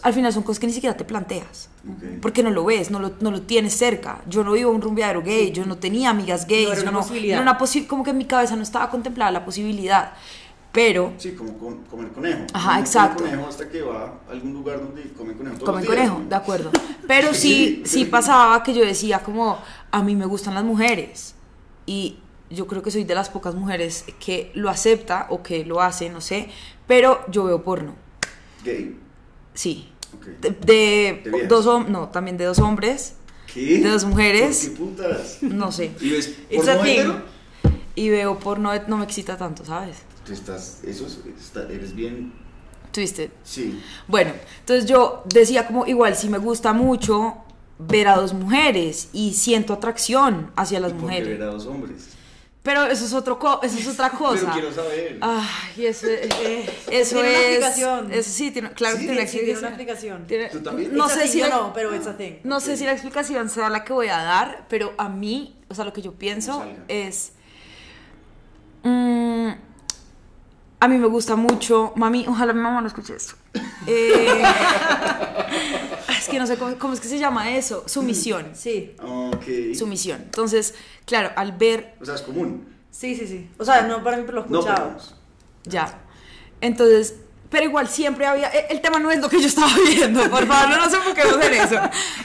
[0.03, 1.69] Al final son cosas que ni siquiera te planteas.
[1.89, 2.19] Ok.
[2.21, 4.21] Porque no lo ves, no lo, no lo tienes cerca.
[4.27, 6.67] Yo no vivo en un rumbeadero gay, yo no tenía amigas gays.
[6.67, 7.33] No era una no- posibilidad.
[7.33, 10.13] era una posi- como que en mi cabeza no estaba contemplada la posibilidad.
[10.71, 12.43] Pero Sí, como con- comer conejo.
[12.53, 13.23] Ajá, exacto.
[13.23, 16.23] conejo hasta que va a algún lugar donde come conejo todos Comen los días, conejo,
[16.23, 16.29] ¿no?
[16.29, 16.71] de acuerdo.
[17.07, 19.57] Pero sí, sí pasaba que yo decía como,
[19.91, 21.35] a mí me gustan las mujeres.
[21.85, 25.81] Y yo creo que soy de las pocas mujeres que lo acepta o que lo
[25.81, 26.47] hace, no sé.
[26.87, 27.95] Pero yo veo porno,
[28.63, 28.97] Gay.
[29.53, 29.87] Sí.
[30.65, 33.15] De, dos hombres, no, también de dos hombres,
[33.53, 33.79] ¿Qué?
[33.79, 34.71] de dos mujeres.
[34.77, 35.37] ¿Por ¿Qué putas?
[35.41, 35.91] no sé.
[36.01, 36.91] ¿Y ves It's porno a thing.
[36.91, 37.21] hetero?
[37.95, 39.97] Y veo porno, no me excita tanto, ¿sabes?
[40.25, 42.31] Tú estás, eso es, está- eres bien,
[42.91, 43.29] Twisted.
[43.43, 43.81] sí.
[44.07, 47.35] Bueno, entonces yo decía como igual si me gusta mucho
[47.79, 51.27] ver a dos mujeres y siento atracción hacia las ¿Y mujeres.
[51.29, 52.09] ver a dos hombres?
[52.63, 54.41] Pero eso es otro co- eso es otra cosa.
[54.41, 55.17] Pero quiero saber.
[55.21, 56.05] Ay, eso,
[56.91, 58.11] eso Tiene una es explicación.
[58.13, 60.21] Eso sí, tiene, claro Sí, que tiene una Sí, tiene una explicación.
[60.21, 60.27] explicación.
[60.27, 60.95] Tiene- ¿Tú también?
[60.95, 62.33] No sé si la, no, pero it's a thing.
[62.43, 65.73] no sé si la explicación sea la que voy a dar, pero a mí, o
[65.75, 67.33] sea, lo que yo pienso es
[68.83, 69.49] mm,
[70.81, 73.33] a mí me gusta mucho, mami, ojalá mi mamá no escuche esto.
[73.87, 74.43] Eh,
[76.21, 78.51] es que no sé cómo, cómo es que se llama eso, sumisión.
[78.53, 79.75] Sí, Ok.
[79.75, 80.21] Sumisión.
[80.23, 80.73] Entonces,
[81.05, 82.67] claro, al ver O sea, es común.
[82.91, 83.49] sí, sí, sí.
[83.57, 84.97] O sea, no para mí, pero lo he No.
[85.65, 85.99] Ya.
[86.61, 87.15] Entonces,
[87.49, 88.49] pero igual siempre había.
[88.49, 91.43] e- El tema no es lo que yo estaba viendo, por favor, no nos enfoquemos
[91.45, 91.75] en eso.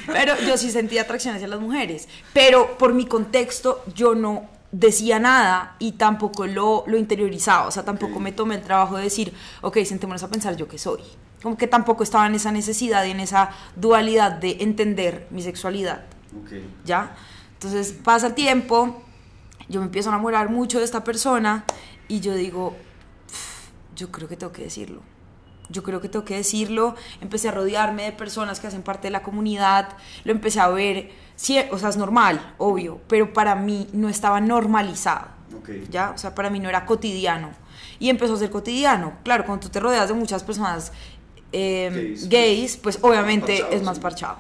[0.06, 2.08] Pero yo sí sentía atracción hacia las mujeres.
[2.32, 7.66] Pero por mi contexto, yo no decía nada y tampoco lo, lo interiorizaba.
[7.66, 8.20] O sea, tampoco Ok.
[8.20, 9.32] me tomé el trabajo de decir,
[9.62, 11.00] ok, sentémonos a pensar yo qué soy.
[11.42, 16.04] Como que tampoco estaba en esa necesidad y en esa dualidad de entender mi sexualidad.
[16.42, 16.52] Ok.
[16.84, 17.14] ¿ya?
[17.54, 19.02] Entonces pasa el tiempo,
[19.68, 21.64] yo me empiezo a enamorar mucho de esta persona
[22.08, 22.76] y yo digo,
[23.26, 25.02] "Pf, yo creo que tengo que decirlo.
[25.68, 26.94] Yo creo que tengo que decirlo.
[27.20, 29.88] Empecé a rodearme de personas que hacen parte de la comunidad,
[30.24, 34.40] lo empecé a ver, sí, o sea, es normal, obvio, pero para mí no estaba
[34.40, 35.28] normalizado.
[35.58, 35.70] Ok.
[35.90, 36.10] ¿ya?
[36.10, 37.50] O sea, para mí no era cotidiano.
[37.98, 39.14] Y empezó a ser cotidiano.
[39.24, 40.92] Claro, cuando tú te rodeas de muchas personas
[41.58, 44.36] eh, Gays, gays, pues obviamente parchado, es más parchado.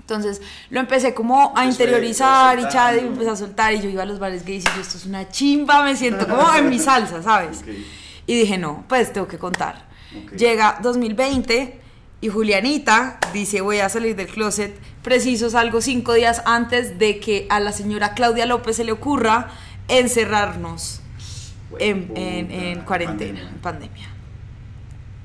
[0.00, 3.80] Entonces lo empecé como a Pues interiorizar y chad, y me empecé a soltar y
[3.80, 6.52] yo iba a los bares gays y yo esto es una chimba, me siento como
[6.54, 7.62] en mi salsa, ¿sabes?
[7.68, 7.68] Ok.
[8.26, 9.86] Y dije, no, pues tengo que contar.
[10.36, 11.80] Llega 2020
[12.20, 14.72] y Julianita dice, voy a salir del closet.
[15.02, 19.48] Preciso salgo cinco días antes de que a la señora Claudia López se le ocurra
[19.88, 21.00] encerrarnos
[21.78, 24.08] en, en- en cuarentena, en pandemia.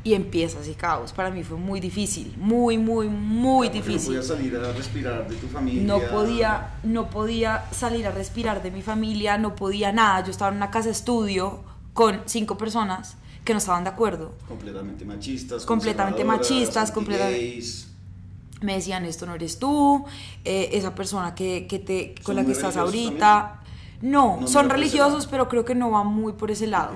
[0.08, 1.12] Y empieza así caos.
[1.12, 4.16] Para mí fue muy difícil, muy, muy, muy Porque difícil.
[4.16, 5.84] No podías salir a respirar de tu familia.
[5.84, 10.24] No podía, no podía salir a respirar de mi familia, no podía nada.
[10.24, 11.60] Yo estaba en una casa estudio
[11.92, 14.34] con cinco personas que no estaban de acuerdo.
[14.48, 15.66] Completamente machistas.
[15.66, 17.62] Completamente machistas, completamente-.
[18.62, 20.06] Me decían, esto no eres tú,
[20.46, 23.62] eh, esa persona que, que te, con ¿Son la que estás ahorita.
[24.02, 26.94] No, No, son no, ese religiosos, pero creo que no van muy por ese lado.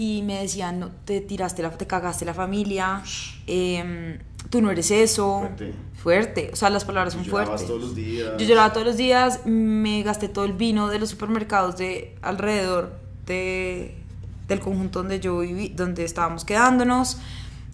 [0.00, 3.02] Y me decían, no, te tiraste, la, te cagaste la familia,
[3.48, 5.40] em, tú no eres eso.
[5.40, 5.74] Fuerte.
[5.94, 7.66] Fuerte, o sea, las palabras son fuertes.
[7.66, 8.34] todos los días.
[8.38, 12.96] Yo lloraba todos los días, me gasté todo el vino de los supermercados de alrededor
[13.26, 13.96] de,
[14.46, 17.18] del conjunto donde yo viví, donde estábamos quedándonos.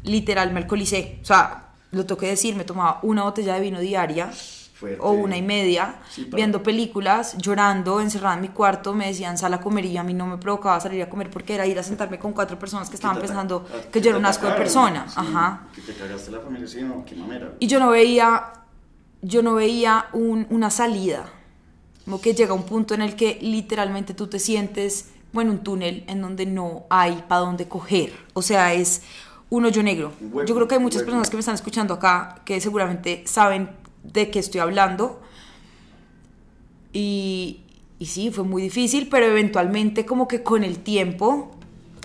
[0.03, 1.19] Literal, me alcoholicé.
[1.21, 4.31] O sea, lo toqué decir, me tomaba una botella de vino diaria
[4.75, 4.99] Fuerte.
[5.01, 9.39] o una y media, Sí, para- viendo películas, llorando, encerrada en mi cuarto, me decían
[9.39, 11.79] sal a comer y a mí no me provocaba salir a comer porque era ir
[11.79, 14.53] a sentarme con cuatro personas que estaban pensando a- que yo era un asco de
[14.55, 15.07] persona.
[15.09, 15.69] sí, Ajá.
[15.75, 17.53] Que te cagaste la familia, sí, no, qué mamera.
[17.61, 18.53] Y yo no veía,
[19.23, 21.27] yo no veía un- una salida.
[22.05, 26.05] Como que llega un punto en el que literalmente tú te sientes, bueno, un túnel
[26.09, 28.13] en donde no hay para dónde coger.
[28.35, 29.03] O sea, es
[29.51, 30.13] un hoyo negro.
[30.47, 33.71] Yo creo que hay muchas personas que me están escuchando acá que seguramente saben
[34.05, 35.21] de qué estoy hablando.
[36.93, 37.61] Y,
[37.99, 41.51] y sí, fue muy difícil, pero eventualmente como que con el tiempo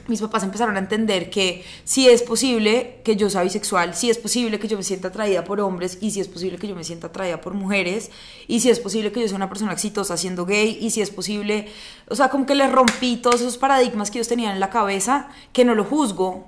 [0.09, 4.17] mis papás empezaron a entender que sí es posible que yo sea bisexual, sí es
[4.17, 6.83] posible que yo me sienta atraída por hombres y sí es posible que yo me
[6.83, 8.09] sienta atraída por mujeres
[8.47, 11.11] y sí es posible que yo sea una persona exitosa siendo gay y sí es
[11.11, 11.67] posible,
[12.09, 15.29] o sea, como que les rompí todos esos paradigmas que ellos tenían en la cabeza,
[15.53, 16.47] que no lo juzgo,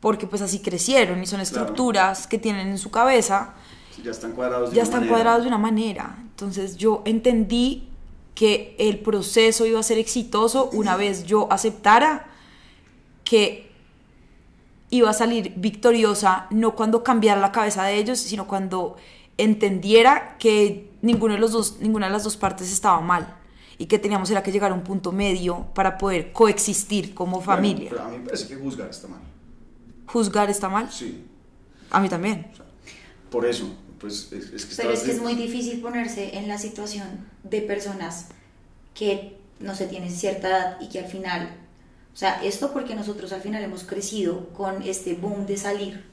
[0.00, 3.54] porque pues así crecieron y son estructuras que tienen en su cabeza
[4.02, 5.14] ya están cuadrados de ya una están manera.
[5.14, 6.16] cuadrados de una manera.
[6.20, 7.88] Entonces yo entendí
[8.34, 12.26] que el proceso iba a ser exitoso una vez yo aceptara
[13.22, 13.70] que
[14.90, 18.96] iba a salir victoriosa, no cuando cambiara la cabeza de ellos, sino cuando
[19.38, 23.36] entendiera que ninguno de los dos, ninguna de las dos partes estaba mal
[23.78, 27.46] y que teníamos era que llegar a un punto medio para poder coexistir como Bueno,
[27.46, 27.90] familia.
[27.90, 29.20] pero a mí me parece que juzgar está mal.
[30.06, 30.90] Juzgar está mal.
[30.92, 31.24] Sí.
[31.90, 32.46] A mí también.
[33.30, 33.66] Por eso,
[34.04, 37.62] pues es, es que Pero es que es muy difícil ponerse en la situación de
[37.62, 38.26] personas
[38.92, 41.56] que no se tienen cierta edad y que al final,
[42.12, 46.04] o sea, esto porque nosotros al final hemos crecido con este boom de salir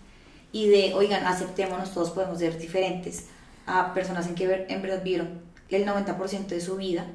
[0.53, 3.25] y de, oigan, aceptémonos, todos podemos ser diferentes,
[3.65, 7.05] a personas en que en verdad vieron el 90% de su vida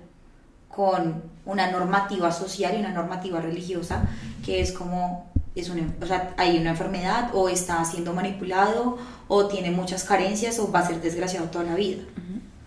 [0.68, 4.06] con una normativa social y una normativa religiosa
[4.44, 9.46] que es como es una, o sea, hay una enfermedad o está siendo manipulado o
[9.46, 12.02] tiene muchas carencias o va a ser desgraciado toda la vida.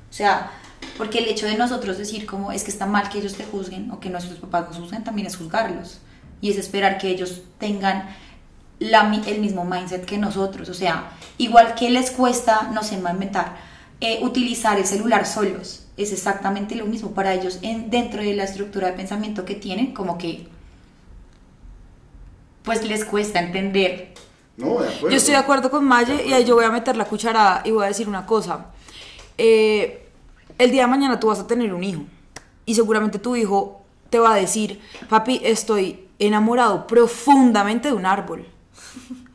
[0.10, 0.52] O sea,
[0.98, 3.92] porque el hecho de nosotros decir como es que está mal que ellos te juzguen
[3.92, 6.00] o que nuestros papás nos juzguen también es juzgarlos
[6.42, 8.10] y es esperar que ellos tengan
[8.80, 10.68] la el mismo mindset que nosotros.
[10.70, 13.58] O sea, igual que les cuesta, no sé, inventar,
[14.02, 15.86] eh, utilizar el celular solos.
[15.96, 19.94] Es exactamente lo mismo para ellos en, dentro de la estructura de pensamiento que tienen,
[19.94, 20.48] como que
[22.64, 24.14] pues les cuesta entender.
[24.58, 25.10] No, de acuerdo.
[25.10, 27.72] Yo estoy de acuerdo con Maye y ahí yo voy a meter la cucharada y
[27.72, 28.68] voy a decir una cosa.
[29.38, 30.08] Eh,
[30.58, 32.04] el día de mañana tú vas a tener un hijo
[32.66, 38.46] y seguramente tu hijo te va a decir, papi, estoy enamorado profundamente de un árbol.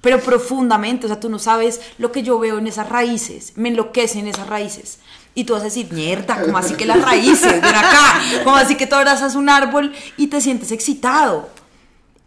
[0.01, 3.71] Pero profundamente, o sea, tú no sabes lo que yo veo en esas raíces, me
[3.71, 4.99] enloquecen esas raíces.
[5.35, 8.77] Y tú vas a decir, mierda, como así que las raíces, ven acá, como así
[8.77, 11.49] que tú abrazas un árbol y te sientes excitado.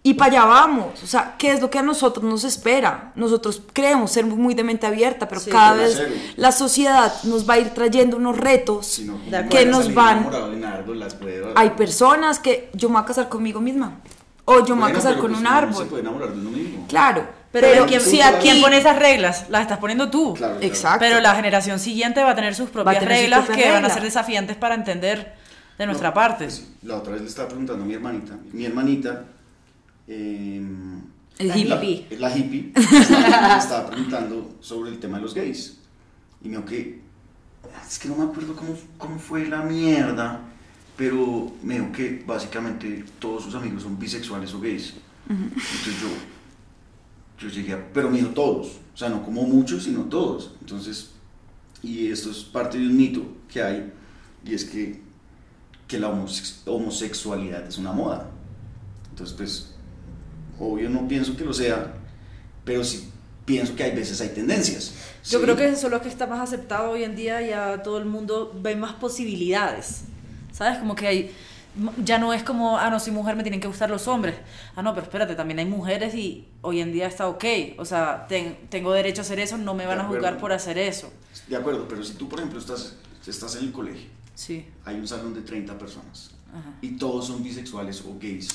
[0.09, 1.03] Y para allá vamos.
[1.03, 3.11] O sea, ¿qué es lo que a nosotros nos espera?
[3.15, 6.01] Nosotros creemos ser muy de mente abierta, pero Sí, cada vez
[6.37, 9.49] la sociedad nos va a ir trayendo unos retos Si no, De ¿cómo acuerdo.
[9.49, 10.63] que nos van...
[10.63, 11.51] árbol, las pruebas?
[11.55, 13.99] Hay personas que yo me voy a casar conmigo misma.
[14.45, 15.71] O yo me voy a casar con pues un uno árbol.
[15.73, 16.85] No se puede enamorar de uno mismo.
[16.87, 17.27] Claro.
[17.51, 18.37] Pero, Pero, ¿quién, si aquí...
[18.49, 19.45] ¿quién pone esas reglas?
[19.49, 20.35] Las estás poniendo tú.
[20.35, 20.65] Claro, claro.
[20.67, 20.99] Exacto.
[20.99, 23.75] Pero la generación siguiente va a tener sus propias tener sus reglas propias que van
[23.75, 23.93] a reglas.
[23.95, 25.33] ser desafiantes para entender
[25.77, 26.45] de nuestra No, parte.
[26.45, 28.35] pues, la otra vez le estaba preguntando a mi hermanita.
[28.53, 29.23] Mi hermanita.
[30.07, 30.61] Eh,
[31.37, 32.07] El hippie.
[32.17, 32.71] La, hippie.
[32.75, 35.77] estaba, preguntando sobre el tema de los gays.
[36.41, 37.01] Y me dijo que.
[37.87, 40.41] Es que no me acuerdo cómo, cómo fue la mierda.
[40.95, 44.93] Pero me dijo que básicamente todos sus amigos son bisexuales o gays.
[45.29, 46.07] Entonces yo.
[47.39, 47.93] Yo llegué a.
[47.93, 48.79] Pero me dijo todos.
[48.93, 50.55] O sea, no como muchos, sino todos.
[50.61, 51.11] Entonces.
[51.83, 53.93] Y esto es parte de un mito que hay.
[54.43, 55.07] Y es que
[55.87, 58.29] que la homosex- homosexualidad es una moda.
[59.09, 59.75] Entonces, pues,
[60.59, 61.93] obvio no pienso que lo sea,
[62.65, 63.09] pero sí
[63.45, 64.93] pienso que hay veces hay tendencias.
[65.25, 65.43] Yo Sí.
[65.43, 68.05] creo que eso es lo que está más aceptado hoy en día, ya todo el
[68.05, 70.01] mundo ve más posibilidades.
[70.51, 70.79] ¿Sabes?
[70.79, 71.31] Como que hay
[72.03, 74.33] ya no es como, ah, no, soy mujer, me tienen que gustar los hombres.
[74.75, 77.45] Ah, no, pero espérate, también hay mujeres y hoy en día está ok.
[77.77, 80.79] O sea, ten- tengo derecho a hacer eso, no me van a juzgar por hacer
[80.79, 81.13] eso.
[81.47, 82.95] De acuerdo, pero si tú, por ejemplo, estás,
[83.27, 84.65] estás en el colegio, Sí.
[84.85, 86.73] hay un salón de 30 personas Ajá.
[86.81, 88.47] y todos son bisexuales o gays.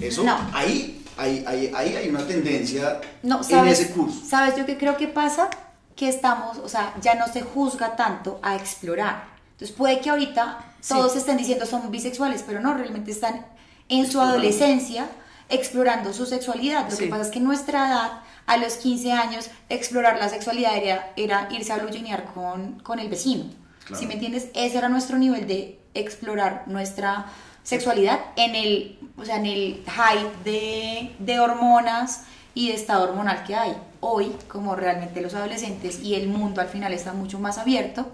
[0.00, 0.36] Eso, No.
[0.52, 4.20] ahí, ahí, ahí, ahí hay una tendencia No, en ¿sabes, ese curso.
[4.26, 5.48] ¿sabes yo qué creo que pasa?
[5.96, 9.24] Que estamos, o sea, ya no se juzga tanto a explorar.
[9.52, 10.58] Entonces puede que ahorita
[10.88, 13.44] todos estén diciendo son bisexuales, pero no, realmente están
[13.88, 14.32] en su Explorando.
[14.34, 15.06] adolescencia
[15.48, 16.84] explorando su sexualidad.
[16.90, 17.04] Lo Sí.
[17.04, 18.10] que pasa es que en nuestra edad,
[18.46, 23.08] a los 15 años, explorar la sexualidad era, era irse a blujinear con, con el
[23.08, 23.44] vecino.
[23.84, 23.98] Claro.
[23.98, 24.48] ¿Sí me entiendes?
[24.54, 27.26] Ese era nuestro nivel de explorar nuestra
[27.68, 33.44] sexualidad en el, o sea, en el high de, de hormonas y de estado hormonal
[33.44, 33.76] que hay.
[34.00, 38.10] Hoy, como realmente los adolescentes y el mundo al final está mucho más abierto,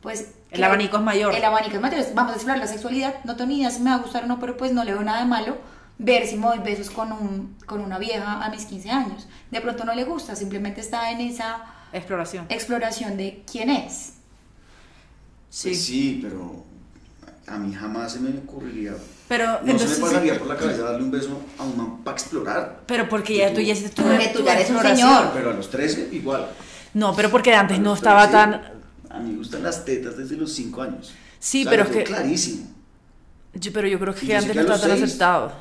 [0.00, 0.30] pues...
[0.50, 1.34] El abanico es mayor.
[1.34, 2.06] El abanico es mayor.
[2.14, 3.16] Vamos a explorar la sexualidad.
[3.24, 4.94] No tengo ni idea si me va a gustar o no, pero pues no le
[4.94, 5.58] veo nada de malo
[5.98, 9.28] ver si me doy besos con, un, con una vieja a mis 15 años.
[9.50, 12.46] De pronto no le gusta, simplemente está en esa Exploración.
[12.48, 14.14] exploración de quién es.
[15.50, 15.68] Sí.
[15.68, 16.64] Pues sí, pero
[17.46, 18.94] a mí jamás se me ocurriría.
[19.28, 19.90] Pero No entonces.
[19.90, 22.80] se me pasaría por la cabeza darle un beso a un man para explorar.
[22.86, 25.30] Pero porque ya tú ya hiciste tu, Porque tú ya eres un señor.
[25.34, 26.48] Pero a los 13 igual.
[26.94, 28.72] No, pero porque antes no estaba 13, tan.
[29.10, 31.12] A mí me gustan las tetas desde los 5 años.
[31.38, 32.68] Sí, O sea, pero es que- clarísimo.
[33.54, 35.52] Yo- pero yo creo que yo antes que no a estaba tan aceptado.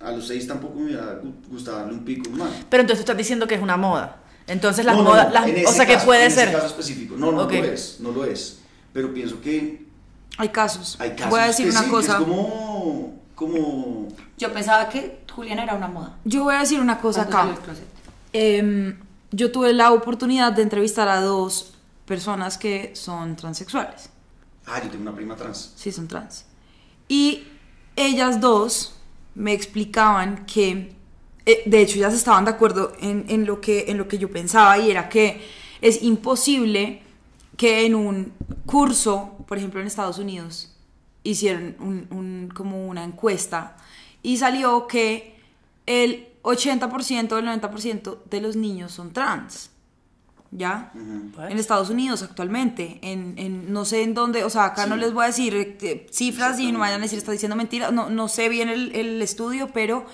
[0.00, 2.50] A los 6 tampoco me hubiera gu- gustado darle un pico a un man.
[2.68, 4.16] Pero entonces tú estás diciendo que es una moda.
[4.46, 5.28] Entonces las No, no, modas.
[5.28, 6.48] no, las- en o sea que caso, puede en ser.
[6.48, 7.14] ese caso específico.
[7.16, 7.52] No, no Ok.
[7.52, 8.58] lo es, no lo es.
[8.92, 9.81] Pero pienso que
[10.38, 10.96] Hay casos.
[10.98, 12.12] hay casos Voy a decir que una sí, que cosa.
[12.12, 14.08] es como, como
[14.38, 16.16] Yo pensaba que Juliana era una moda.
[16.24, 17.54] Yo voy a decir una cosa acá.
[18.32, 18.98] Em,
[19.30, 21.74] yo tuve la oportunidad de entrevistar a dos
[22.06, 24.10] personas que son transexuales.
[24.66, 25.72] Ah, yo tengo una prima trans.
[25.76, 26.44] Sí, son trans.
[27.08, 27.44] Y
[27.96, 28.94] ellas dos
[29.34, 30.94] me explicaban que,
[31.46, 34.30] eh, de hecho, ellas estaban de acuerdo en, en lo que, en lo que yo
[34.30, 35.42] pensaba y era que
[35.80, 37.02] es imposible
[37.56, 38.32] que en un
[38.66, 40.74] curso, por ejemplo en Estados Unidos,
[41.24, 43.76] hicieron un, un- como una encuesta
[44.22, 45.36] y salió que
[45.86, 49.70] el 80% o el 90% de los niños son trans.
[50.54, 50.92] ¿Ya?
[51.34, 51.50] What?
[51.50, 55.00] En Estados Unidos actualmente, en, en- no sé en dónde, o sea, acá no Sí.
[55.00, 58.10] les voy a decir eh, cifras y no vayan a decir, está diciendo mentiras, no,
[58.10, 60.04] no sé bien el, el estudio, pero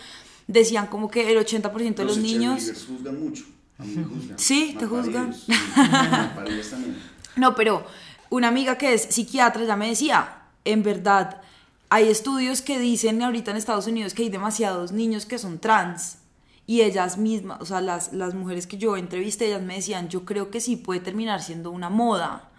[0.47, 2.57] decían como que el 80% de los, niños...
[2.61, 3.45] cheerleaders juzgan mucho.
[3.79, 4.39] A mí me juzgan.
[4.39, 5.35] Sí, te juzgan.
[5.35, 6.97] sí, malparidos también.
[7.37, 7.85] No, pero
[8.31, 11.41] una amiga que es psiquiatra ya me decía, en verdad,
[11.89, 16.19] hay estudios que dicen ahorita en Estados Unidos que hay demasiados niños que son trans.
[16.67, 20.27] Y ellas mismas, o sea, las, las mujeres que yo entrevisté, ellas me decían, yo
[20.27, 22.51] creo que sí puede terminar siendo una moda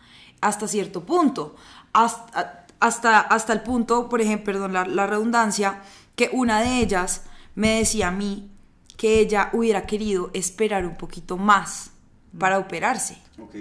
[0.41, 1.55] hasta cierto punto.
[1.93, 5.81] Hasta, hasta, el punto, por ejemplo, perdón la, redundancia,
[6.15, 7.23] que una de ellas
[7.55, 8.49] me decía a mí
[8.97, 11.91] que ella hubiera querido esperar un poquito más
[12.37, 13.55] para operarse Ok.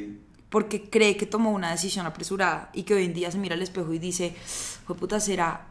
[0.50, 3.62] Porque cree que tomó una decisión apresurada y que hoy en día se mira al
[3.62, 4.34] espejo y dice,
[4.86, 5.66] fue puta, será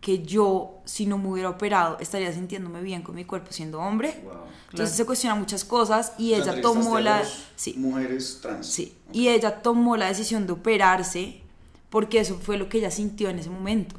[0.00, 4.20] que yo, si no me hubiera operado, estaría sintiéndome bien con mi cuerpo siendo hombre.
[4.22, 4.32] Wow.
[4.70, 7.22] Entonces se cuestiona muchas cosas y O sea, ella tomó la...
[7.56, 8.66] Sí, Mujeres trans.
[8.66, 8.94] sí.
[9.12, 11.40] Y ella tomó la decisión de operarse
[11.90, 13.96] porque eso fue lo que ella sintió en ese momento.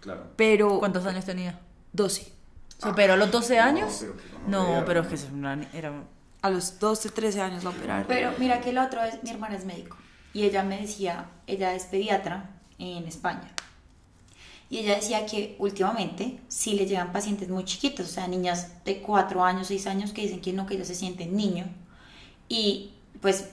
[0.00, 0.24] Claro.
[0.36, 0.78] Pero...
[0.80, 1.60] ¿Cuántos años tenía?
[1.92, 2.32] 12.
[2.78, 3.98] ¿Se operó a los 12 No, años?
[4.00, 5.08] pero que No, pero es ¿no?
[5.10, 5.92] que es una- era...
[6.42, 8.06] A los 12, 13 años la operaron.
[8.06, 9.96] Pero mira que el otro es, mi hermana es médico
[10.32, 13.50] y ella me decía, ella es pediatra en España.
[14.68, 19.00] Y ella decía que últimamente sí le llegan pacientes muy chiquitos, o sea, niñas de
[19.00, 21.66] 4 años, 6 años que dicen que no, que ellos se sienten niño.
[22.48, 23.48] Y pues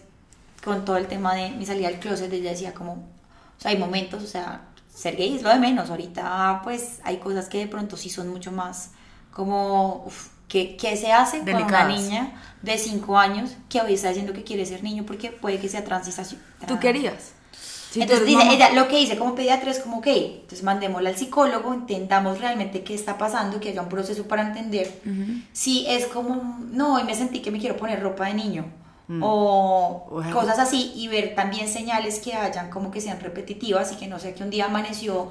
[0.64, 3.78] con todo el tema de mi salida del closet, ella decía como, o sea, hay
[3.78, 5.90] momentos, o sea, ser gay es lo de menos.
[5.90, 8.92] Ahorita pues hay cosas que de pronto sí son mucho más
[9.32, 10.08] como,
[10.54, 12.32] ¿qué, qué se hace con una niña
[12.62, 15.84] de 5 años que hoy está diciendo que quiere ser niño porque puede que sea
[15.84, 16.39] transición?
[16.68, 17.32] ¿Tú querías?
[17.89, 18.54] Si tú entonces dice, mamá.
[18.54, 22.84] ella lo que dice como pediatra es como, ok, entonces mandémosla al psicólogo, intentamos realmente
[22.84, 24.91] qué está pasando, que haya un proceso para entender
[25.54, 28.66] si es como, no, hoy me sentí que me quiero poner ropa de niño.
[29.22, 30.34] O Bueno.
[30.34, 34.18] cosas así y ver también señales que hayan como que sean repetitivas y que no
[34.18, 35.30] sea que un día amaneció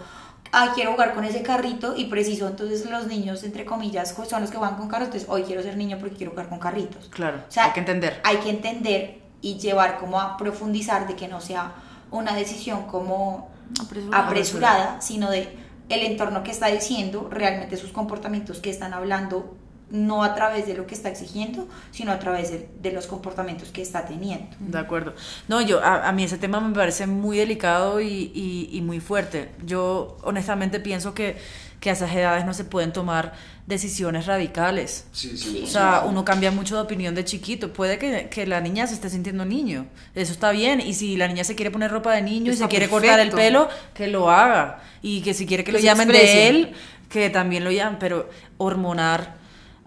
[0.52, 4.50] ah, quiero jugar con ese carrito y preciso entonces los niños entre comillas son los
[4.50, 7.38] que van con carros entonces hoy quiero ser niño porque quiero jugar con carritos Claro,
[7.48, 8.20] o sea, hay que entender.
[8.24, 11.72] hay que entender y llevar como a profundizar de que no sea
[12.10, 13.50] una decisión como
[13.82, 14.26] Apresurada.
[14.26, 15.56] apresurada, sino de
[15.88, 19.56] el entorno que está diciendo, realmente sus comportamientos que están hablando,
[19.92, 23.68] no a través de lo que está exigiendo, sino a través de, de los comportamientos
[23.68, 24.46] que está teniendo.
[24.58, 25.14] De acuerdo.
[25.48, 29.00] No, yo, a, a mí ese tema me parece muy delicado y, y- y muy
[29.00, 29.50] fuerte.
[29.64, 31.36] Yo honestamente pienso que,
[31.78, 33.34] que a esas edades no se pueden tomar
[33.66, 35.06] decisiones radicales.
[35.12, 35.62] Sí, sí.
[35.64, 37.72] O sea, uno cambia mucho de opinión de chiquito.
[37.74, 39.86] Puede que, que la niña se esté sintiendo niño.
[40.14, 40.80] Eso está bien.
[40.80, 43.30] Y si la niña se quiere poner ropa de niño y se quiere cortar el
[43.30, 44.80] pelo, que lo haga.
[45.02, 46.34] Y que si quiere que, Que lo llamen exprese.
[46.36, 46.72] de él,
[47.10, 47.98] que también lo llamen.
[48.00, 49.41] Pero hormonar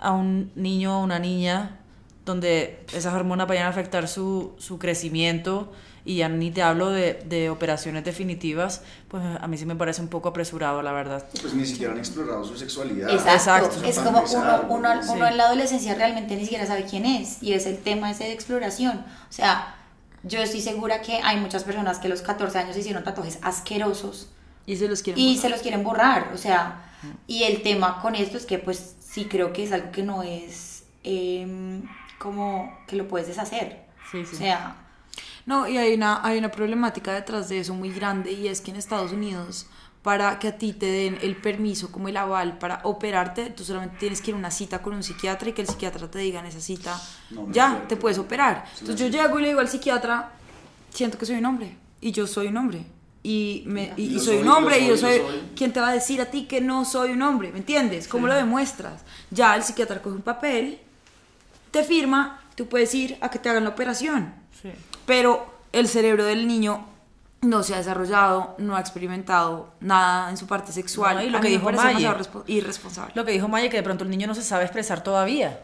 [0.05, 1.79] a un niño o una niña
[2.25, 5.71] donde esas hormonas vayan a afectar su, su crecimiento
[6.05, 10.01] y ya ni te hablo de, de operaciones definitivas, pues a mí sí me parece
[10.01, 11.25] un poco apresurado, la verdad.
[11.41, 13.09] Pues ni siquiera han explorado su sexualidad.
[13.09, 13.67] Exacto.
[13.83, 13.85] Exacto.
[13.87, 15.01] Es como uno, uno, ¿no?
[15.13, 15.31] uno Sí.
[15.31, 18.33] en la adolescencia realmente ni siquiera sabe quién es y es el tema ese de
[18.33, 18.97] exploración.
[19.29, 19.75] O sea,
[20.23, 24.29] yo estoy segura que hay muchas personas que a los 14 años hicieron tatuajes asquerosos
[24.67, 25.41] Y se los quieren y borrar.
[25.41, 26.81] se los quieren borrar, o sea,
[27.27, 30.23] y el tema con esto es que pues sí creo que es algo que no
[30.23, 31.83] es em,
[32.19, 33.85] como que lo puedes deshacer.
[34.11, 34.35] Sí, sí.
[34.35, 34.75] O sea,
[35.45, 38.71] No, y hay una, hay una problemática detrás de eso muy grande y es que
[38.71, 39.67] en Estados Unidos,
[40.01, 43.97] para que a ti te den el permiso como el aval para operarte, tú solamente
[43.99, 46.41] tienes que ir a una cita con un psiquiatra y que el psiquiatra te diga
[46.41, 46.99] en esa cita,
[47.29, 48.65] No, ya, te puedes operar.
[48.73, 50.33] Sí, Entonces yo llego y le digo al psiquiatra,
[50.89, 52.85] siento que soy un hombre y yo soy un hombre.
[53.27, 55.41] Y, me, y, y soy, soy, un hombre y yo soy, soy, yo soy.
[55.55, 57.51] ¿Quién te va a decir a ti que no soy un hombre?
[57.51, 58.07] ¿Me entiendes?
[58.07, 59.01] ¿Cómo lo demuestras?
[59.31, 60.79] Ya el psiquiatra coge un papel,
[61.71, 64.69] te firma, tú puedes ir a que te hagan la operación Sí.
[65.07, 66.85] pero el cerebro del niño
[67.41, 71.15] no se ha desarrollado, no ha experimentado nada en su parte sexual.
[71.17, 72.07] No, y lo A que dijo Maye.
[72.47, 73.11] irresponsable.
[73.15, 75.59] Lo que dijo Maya, que de pronto el niño no se sabe expresar todavía,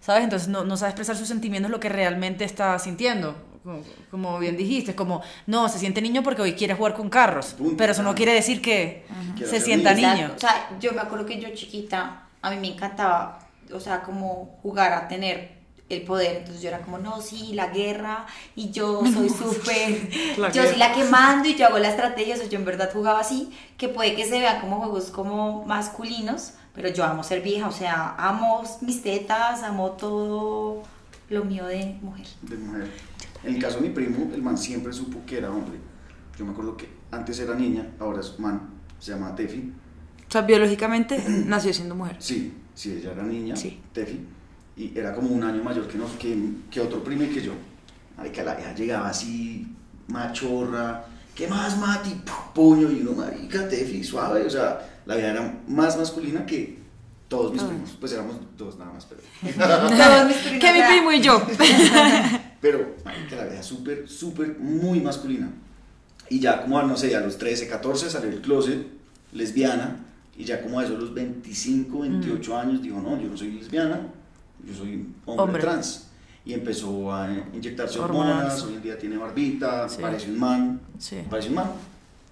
[0.00, 0.24] ¿sabes?
[0.24, 3.36] Entonces no, no sabe expresar sus sentimientos, lo que realmente está sintiendo.
[3.62, 7.54] Como, como bien dijiste, como, no, se siente niño porque hoy quiere jugar con carros,
[7.54, 7.76] Punto.
[7.76, 9.06] pero eso no quiere decir que
[9.44, 10.32] se sienta niño.
[10.36, 13.38] O sea, yo me acuerdo que yo chiquita, a mí me encantaba,
[13.72, 16.38] o sea, como jugar a tener el poder.
[16.38, 20.10] Entonces yo era como, no, sí, la guerra, y yo soy súper,
[20.52, 22.34] yo soy la que mando y yo hago la estrategia.
[22.34, 25.64] O sea, yo en verdad jugaba así, que puede que se vean como juegos como
[25.64, 30.82] masculinos, pero yo amo ser vieja, o sea, amo mis tetas, amo todo
[31.28, 32.26] lo mío de mujer.
[32.42, 32.90] de mujer.
[33.44, 35.78] En el caso de mi primo, el man siempre supo que era hombre.
[36.38, 38.70] Yo me acuerdo que antes era niña, ahora es man.
[38.98, 39.72] se llama Tefi.
[40.28, 42.16] O sea, biológicamente nació siendo mujer.
[42.20, 43.80] Sí, sí, ella era niña, Sí.
[43.92, 44.20] Tefi,
[44.76, 46.36] y era como un año mayor que, nos, que,
[46.70, 47.52] que otro primo y que yo.
[48.16, 49.66] Marica, la vieja llegaba así,
[50.08, 52.10] machorra, ¿qué más, Mati?
[52.10, 56.78] Pu- Puño, y uno, marica, Tefi, suave, o sea, la vieja era más masculina que
[57.28, 59.20] todos mis primos, pues éramos dos nada más, pero...
[59.56, 61.42] Todos mis primos, Que mi primo y yo.
[62.62, 65.50] Pero, marica, la vieja súper, súper, muy masculina.
[66.30, 68.86] Y ya como, a, no sé, a los 13, 14 salió del closet,
[69.32, 69.96] lesbiana,
[70.38, 73.50] y ya como a eso, a los 25, 28 años, dijo, no, yo no soy
[73.52, 74.00] lesbiana,
[74.66, 75.60] yo soy hombre, Hombre.
[75.60, 76.08] trans.
[76.44, 78.36] Y empezó a inyectarse Hormonas.
[78.36, 79.98] hormonas, hoy en día tiene barbita, Sí.
[80.00, 81.18] parece un man, Sí.
[81.28, 81.70] parece un man.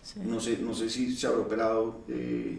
[0.03, 0.21] Sí.
[0.25, 2.59] No sé, no sé si se habrá operado eh,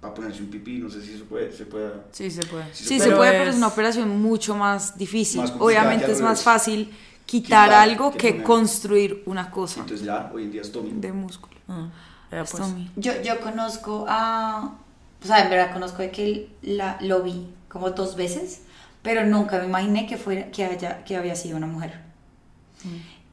[0.00, 2.04] para ponerse un pipí, no sé si eso puede, se pueda...
[2.12, 2.64] Sí, se puede.
[2.74, 5.40] Sí, se puede, es- pero es una operación mucho más difícil.
[5.40, 6.90] Más Obviamente es más fácil
[7.24, 10.92] quitar, Quitar algo que construir una cosa Entonces ya, hoy en día es Tommy.
[10.94, 11.56] de músculo.
[11.66, 11.88] Ah,
[12.30, 12.50] ya, pues.
[12.62, 12.90] Tommy.
[12.96, 14.74] Yo, yo conozco a.
[15.22, 18.60] O sea, en verdad conozco de que la, lo vi como dos veces,
[19.02, 22.00] pero nunca me imaginé que, fuera, que, haya, que había sido una mujer.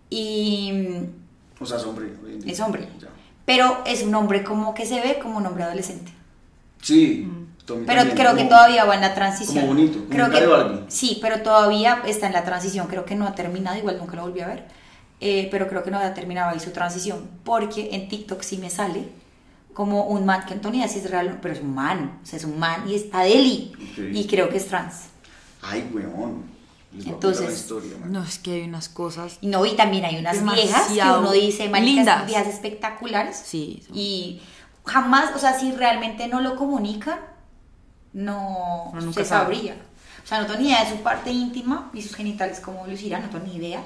[0.10, 0.72] Y.
[1.60, 2.14] O sea, es hombre.
[2.24, 2.52] hoy en día.
[2.54, 2.88] Es hombre.
[3.00, 3.10] Ya.
[3.46, 6.13] Pero es un hombre como que se ve como un hombre adolescente.
[6.84, 7.28] Sí,
[7.66, 9.56] Tommy Pero también, creo que todavía va en la transición.
[9.66, 10.80] como bonito, como creo que Barbie.
[10.90, 12.88] Sí, pero todavía está en la transición.
[12.88, 14.68] Creo que no ha terminado, igual nunca lo volví a ver.
[15.22, 17.26] Eh, pero creo que no ha terminado ahí su transición.
[17.46, 19.08] Porque en TikTok sí me sale
[19.74, 22.20] como un man que Antonia sí es real, pero es un man.
[22.22, 23.72] O sea, es un man y está deli.
[24.12, 25.06] Y creo que es trans.
[25.62, 26.44] Ay, weón.
[26.92, 27.92] Les Entonces, la historia.
[28.06, 29.40] No, es que hay unas cosas.
[29.42, 32.28] No, y también hay unas viejas que uno dice, lindas.
[32.28, 33.42] viejas espectaculares.
[33.44, 33.82] Sí.
[33.88, 34.42] son- Y
[34.86, 37.20] jamás, o sea, si realmente no lo comunican,
[38.14, 39.56] no Uno se sabe.
[39.56, 39.76] sabría.
[40.24, 43.24] O sea, no tengo ni idea de su parte íntima y sus genitales cómo lucirán,
[43.24, 43.84] no tengo ni idea.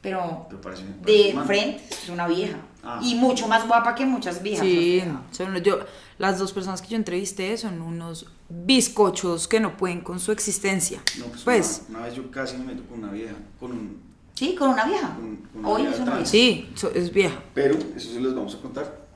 [0.00, 2.56] Pero Pero parece- parece de frente es una vieja.
[2.84, 3.00] Ah.
[3.02, 4.64] Y mucho más guapa que muchas viejas.
[4.64, 5.80] Sí, son, yo,
[6.18, 11.00] las dos personas que yo entrevisté son unos bizcochos que no pueden con su existencia.
[11.18, 14.02] No, pues, pues, Una, una vez yo casi me meto con una vieja, con un...
[14.34, 15.08] Sí, con una vieja.
[15.16, 16.30] Con- con una Hoy vieja es una vieja.
[16.30, 17.42] sí, so- es vieja.
[17.54, 19.07] Pero eso se los vamos a contar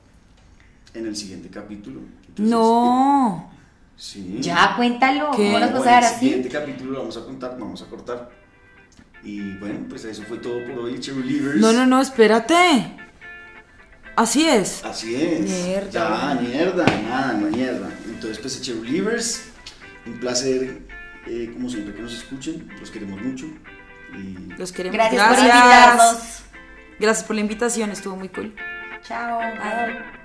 [0.93, 2.01] en el siguiente capítulo.
[2.27, 3.51] Entonces, No.
[3.95, 4.37] sí.
[4.39, 5.31] Ya, cuéntalo.
[5.31, 5.47] ¿Qué?
[5.47, 6.19] ¿Cómo las No, vas a dar en el así?
[6.25, 8.29] siguiente capítulo lo vamos a contar, vamos a cortar.
[9.23, 11.55] Y bueno, pues eso fue todo por hoy, Cheerleaders.
[11.61, 12.97] No, no, no, espérate.
[14.15, 14.83] Así es.
[14.83, 15.41] Así es.
[15.65, 15.89] Mierda.
[15.89, 17.89] Ya, mierda, nada, no mierda.
[18.05, 19.45] Entonces, pues, Cheerleaders,
[20.05, 20.81] un placer,
[21.25, 22.69] eh, como siempre, que nos escuchen.
[22.79, 23.45] Los queremos mucho.
[24.13, 24.95] Y Los queremos.
[24.97, 26.43] Gracias, por invitarnos.
[26.99, 28.53] Gracias por la invitación, estuvo muy cool.
[29.03, 29.39] Chao.
[29.39, 30.22] Bye.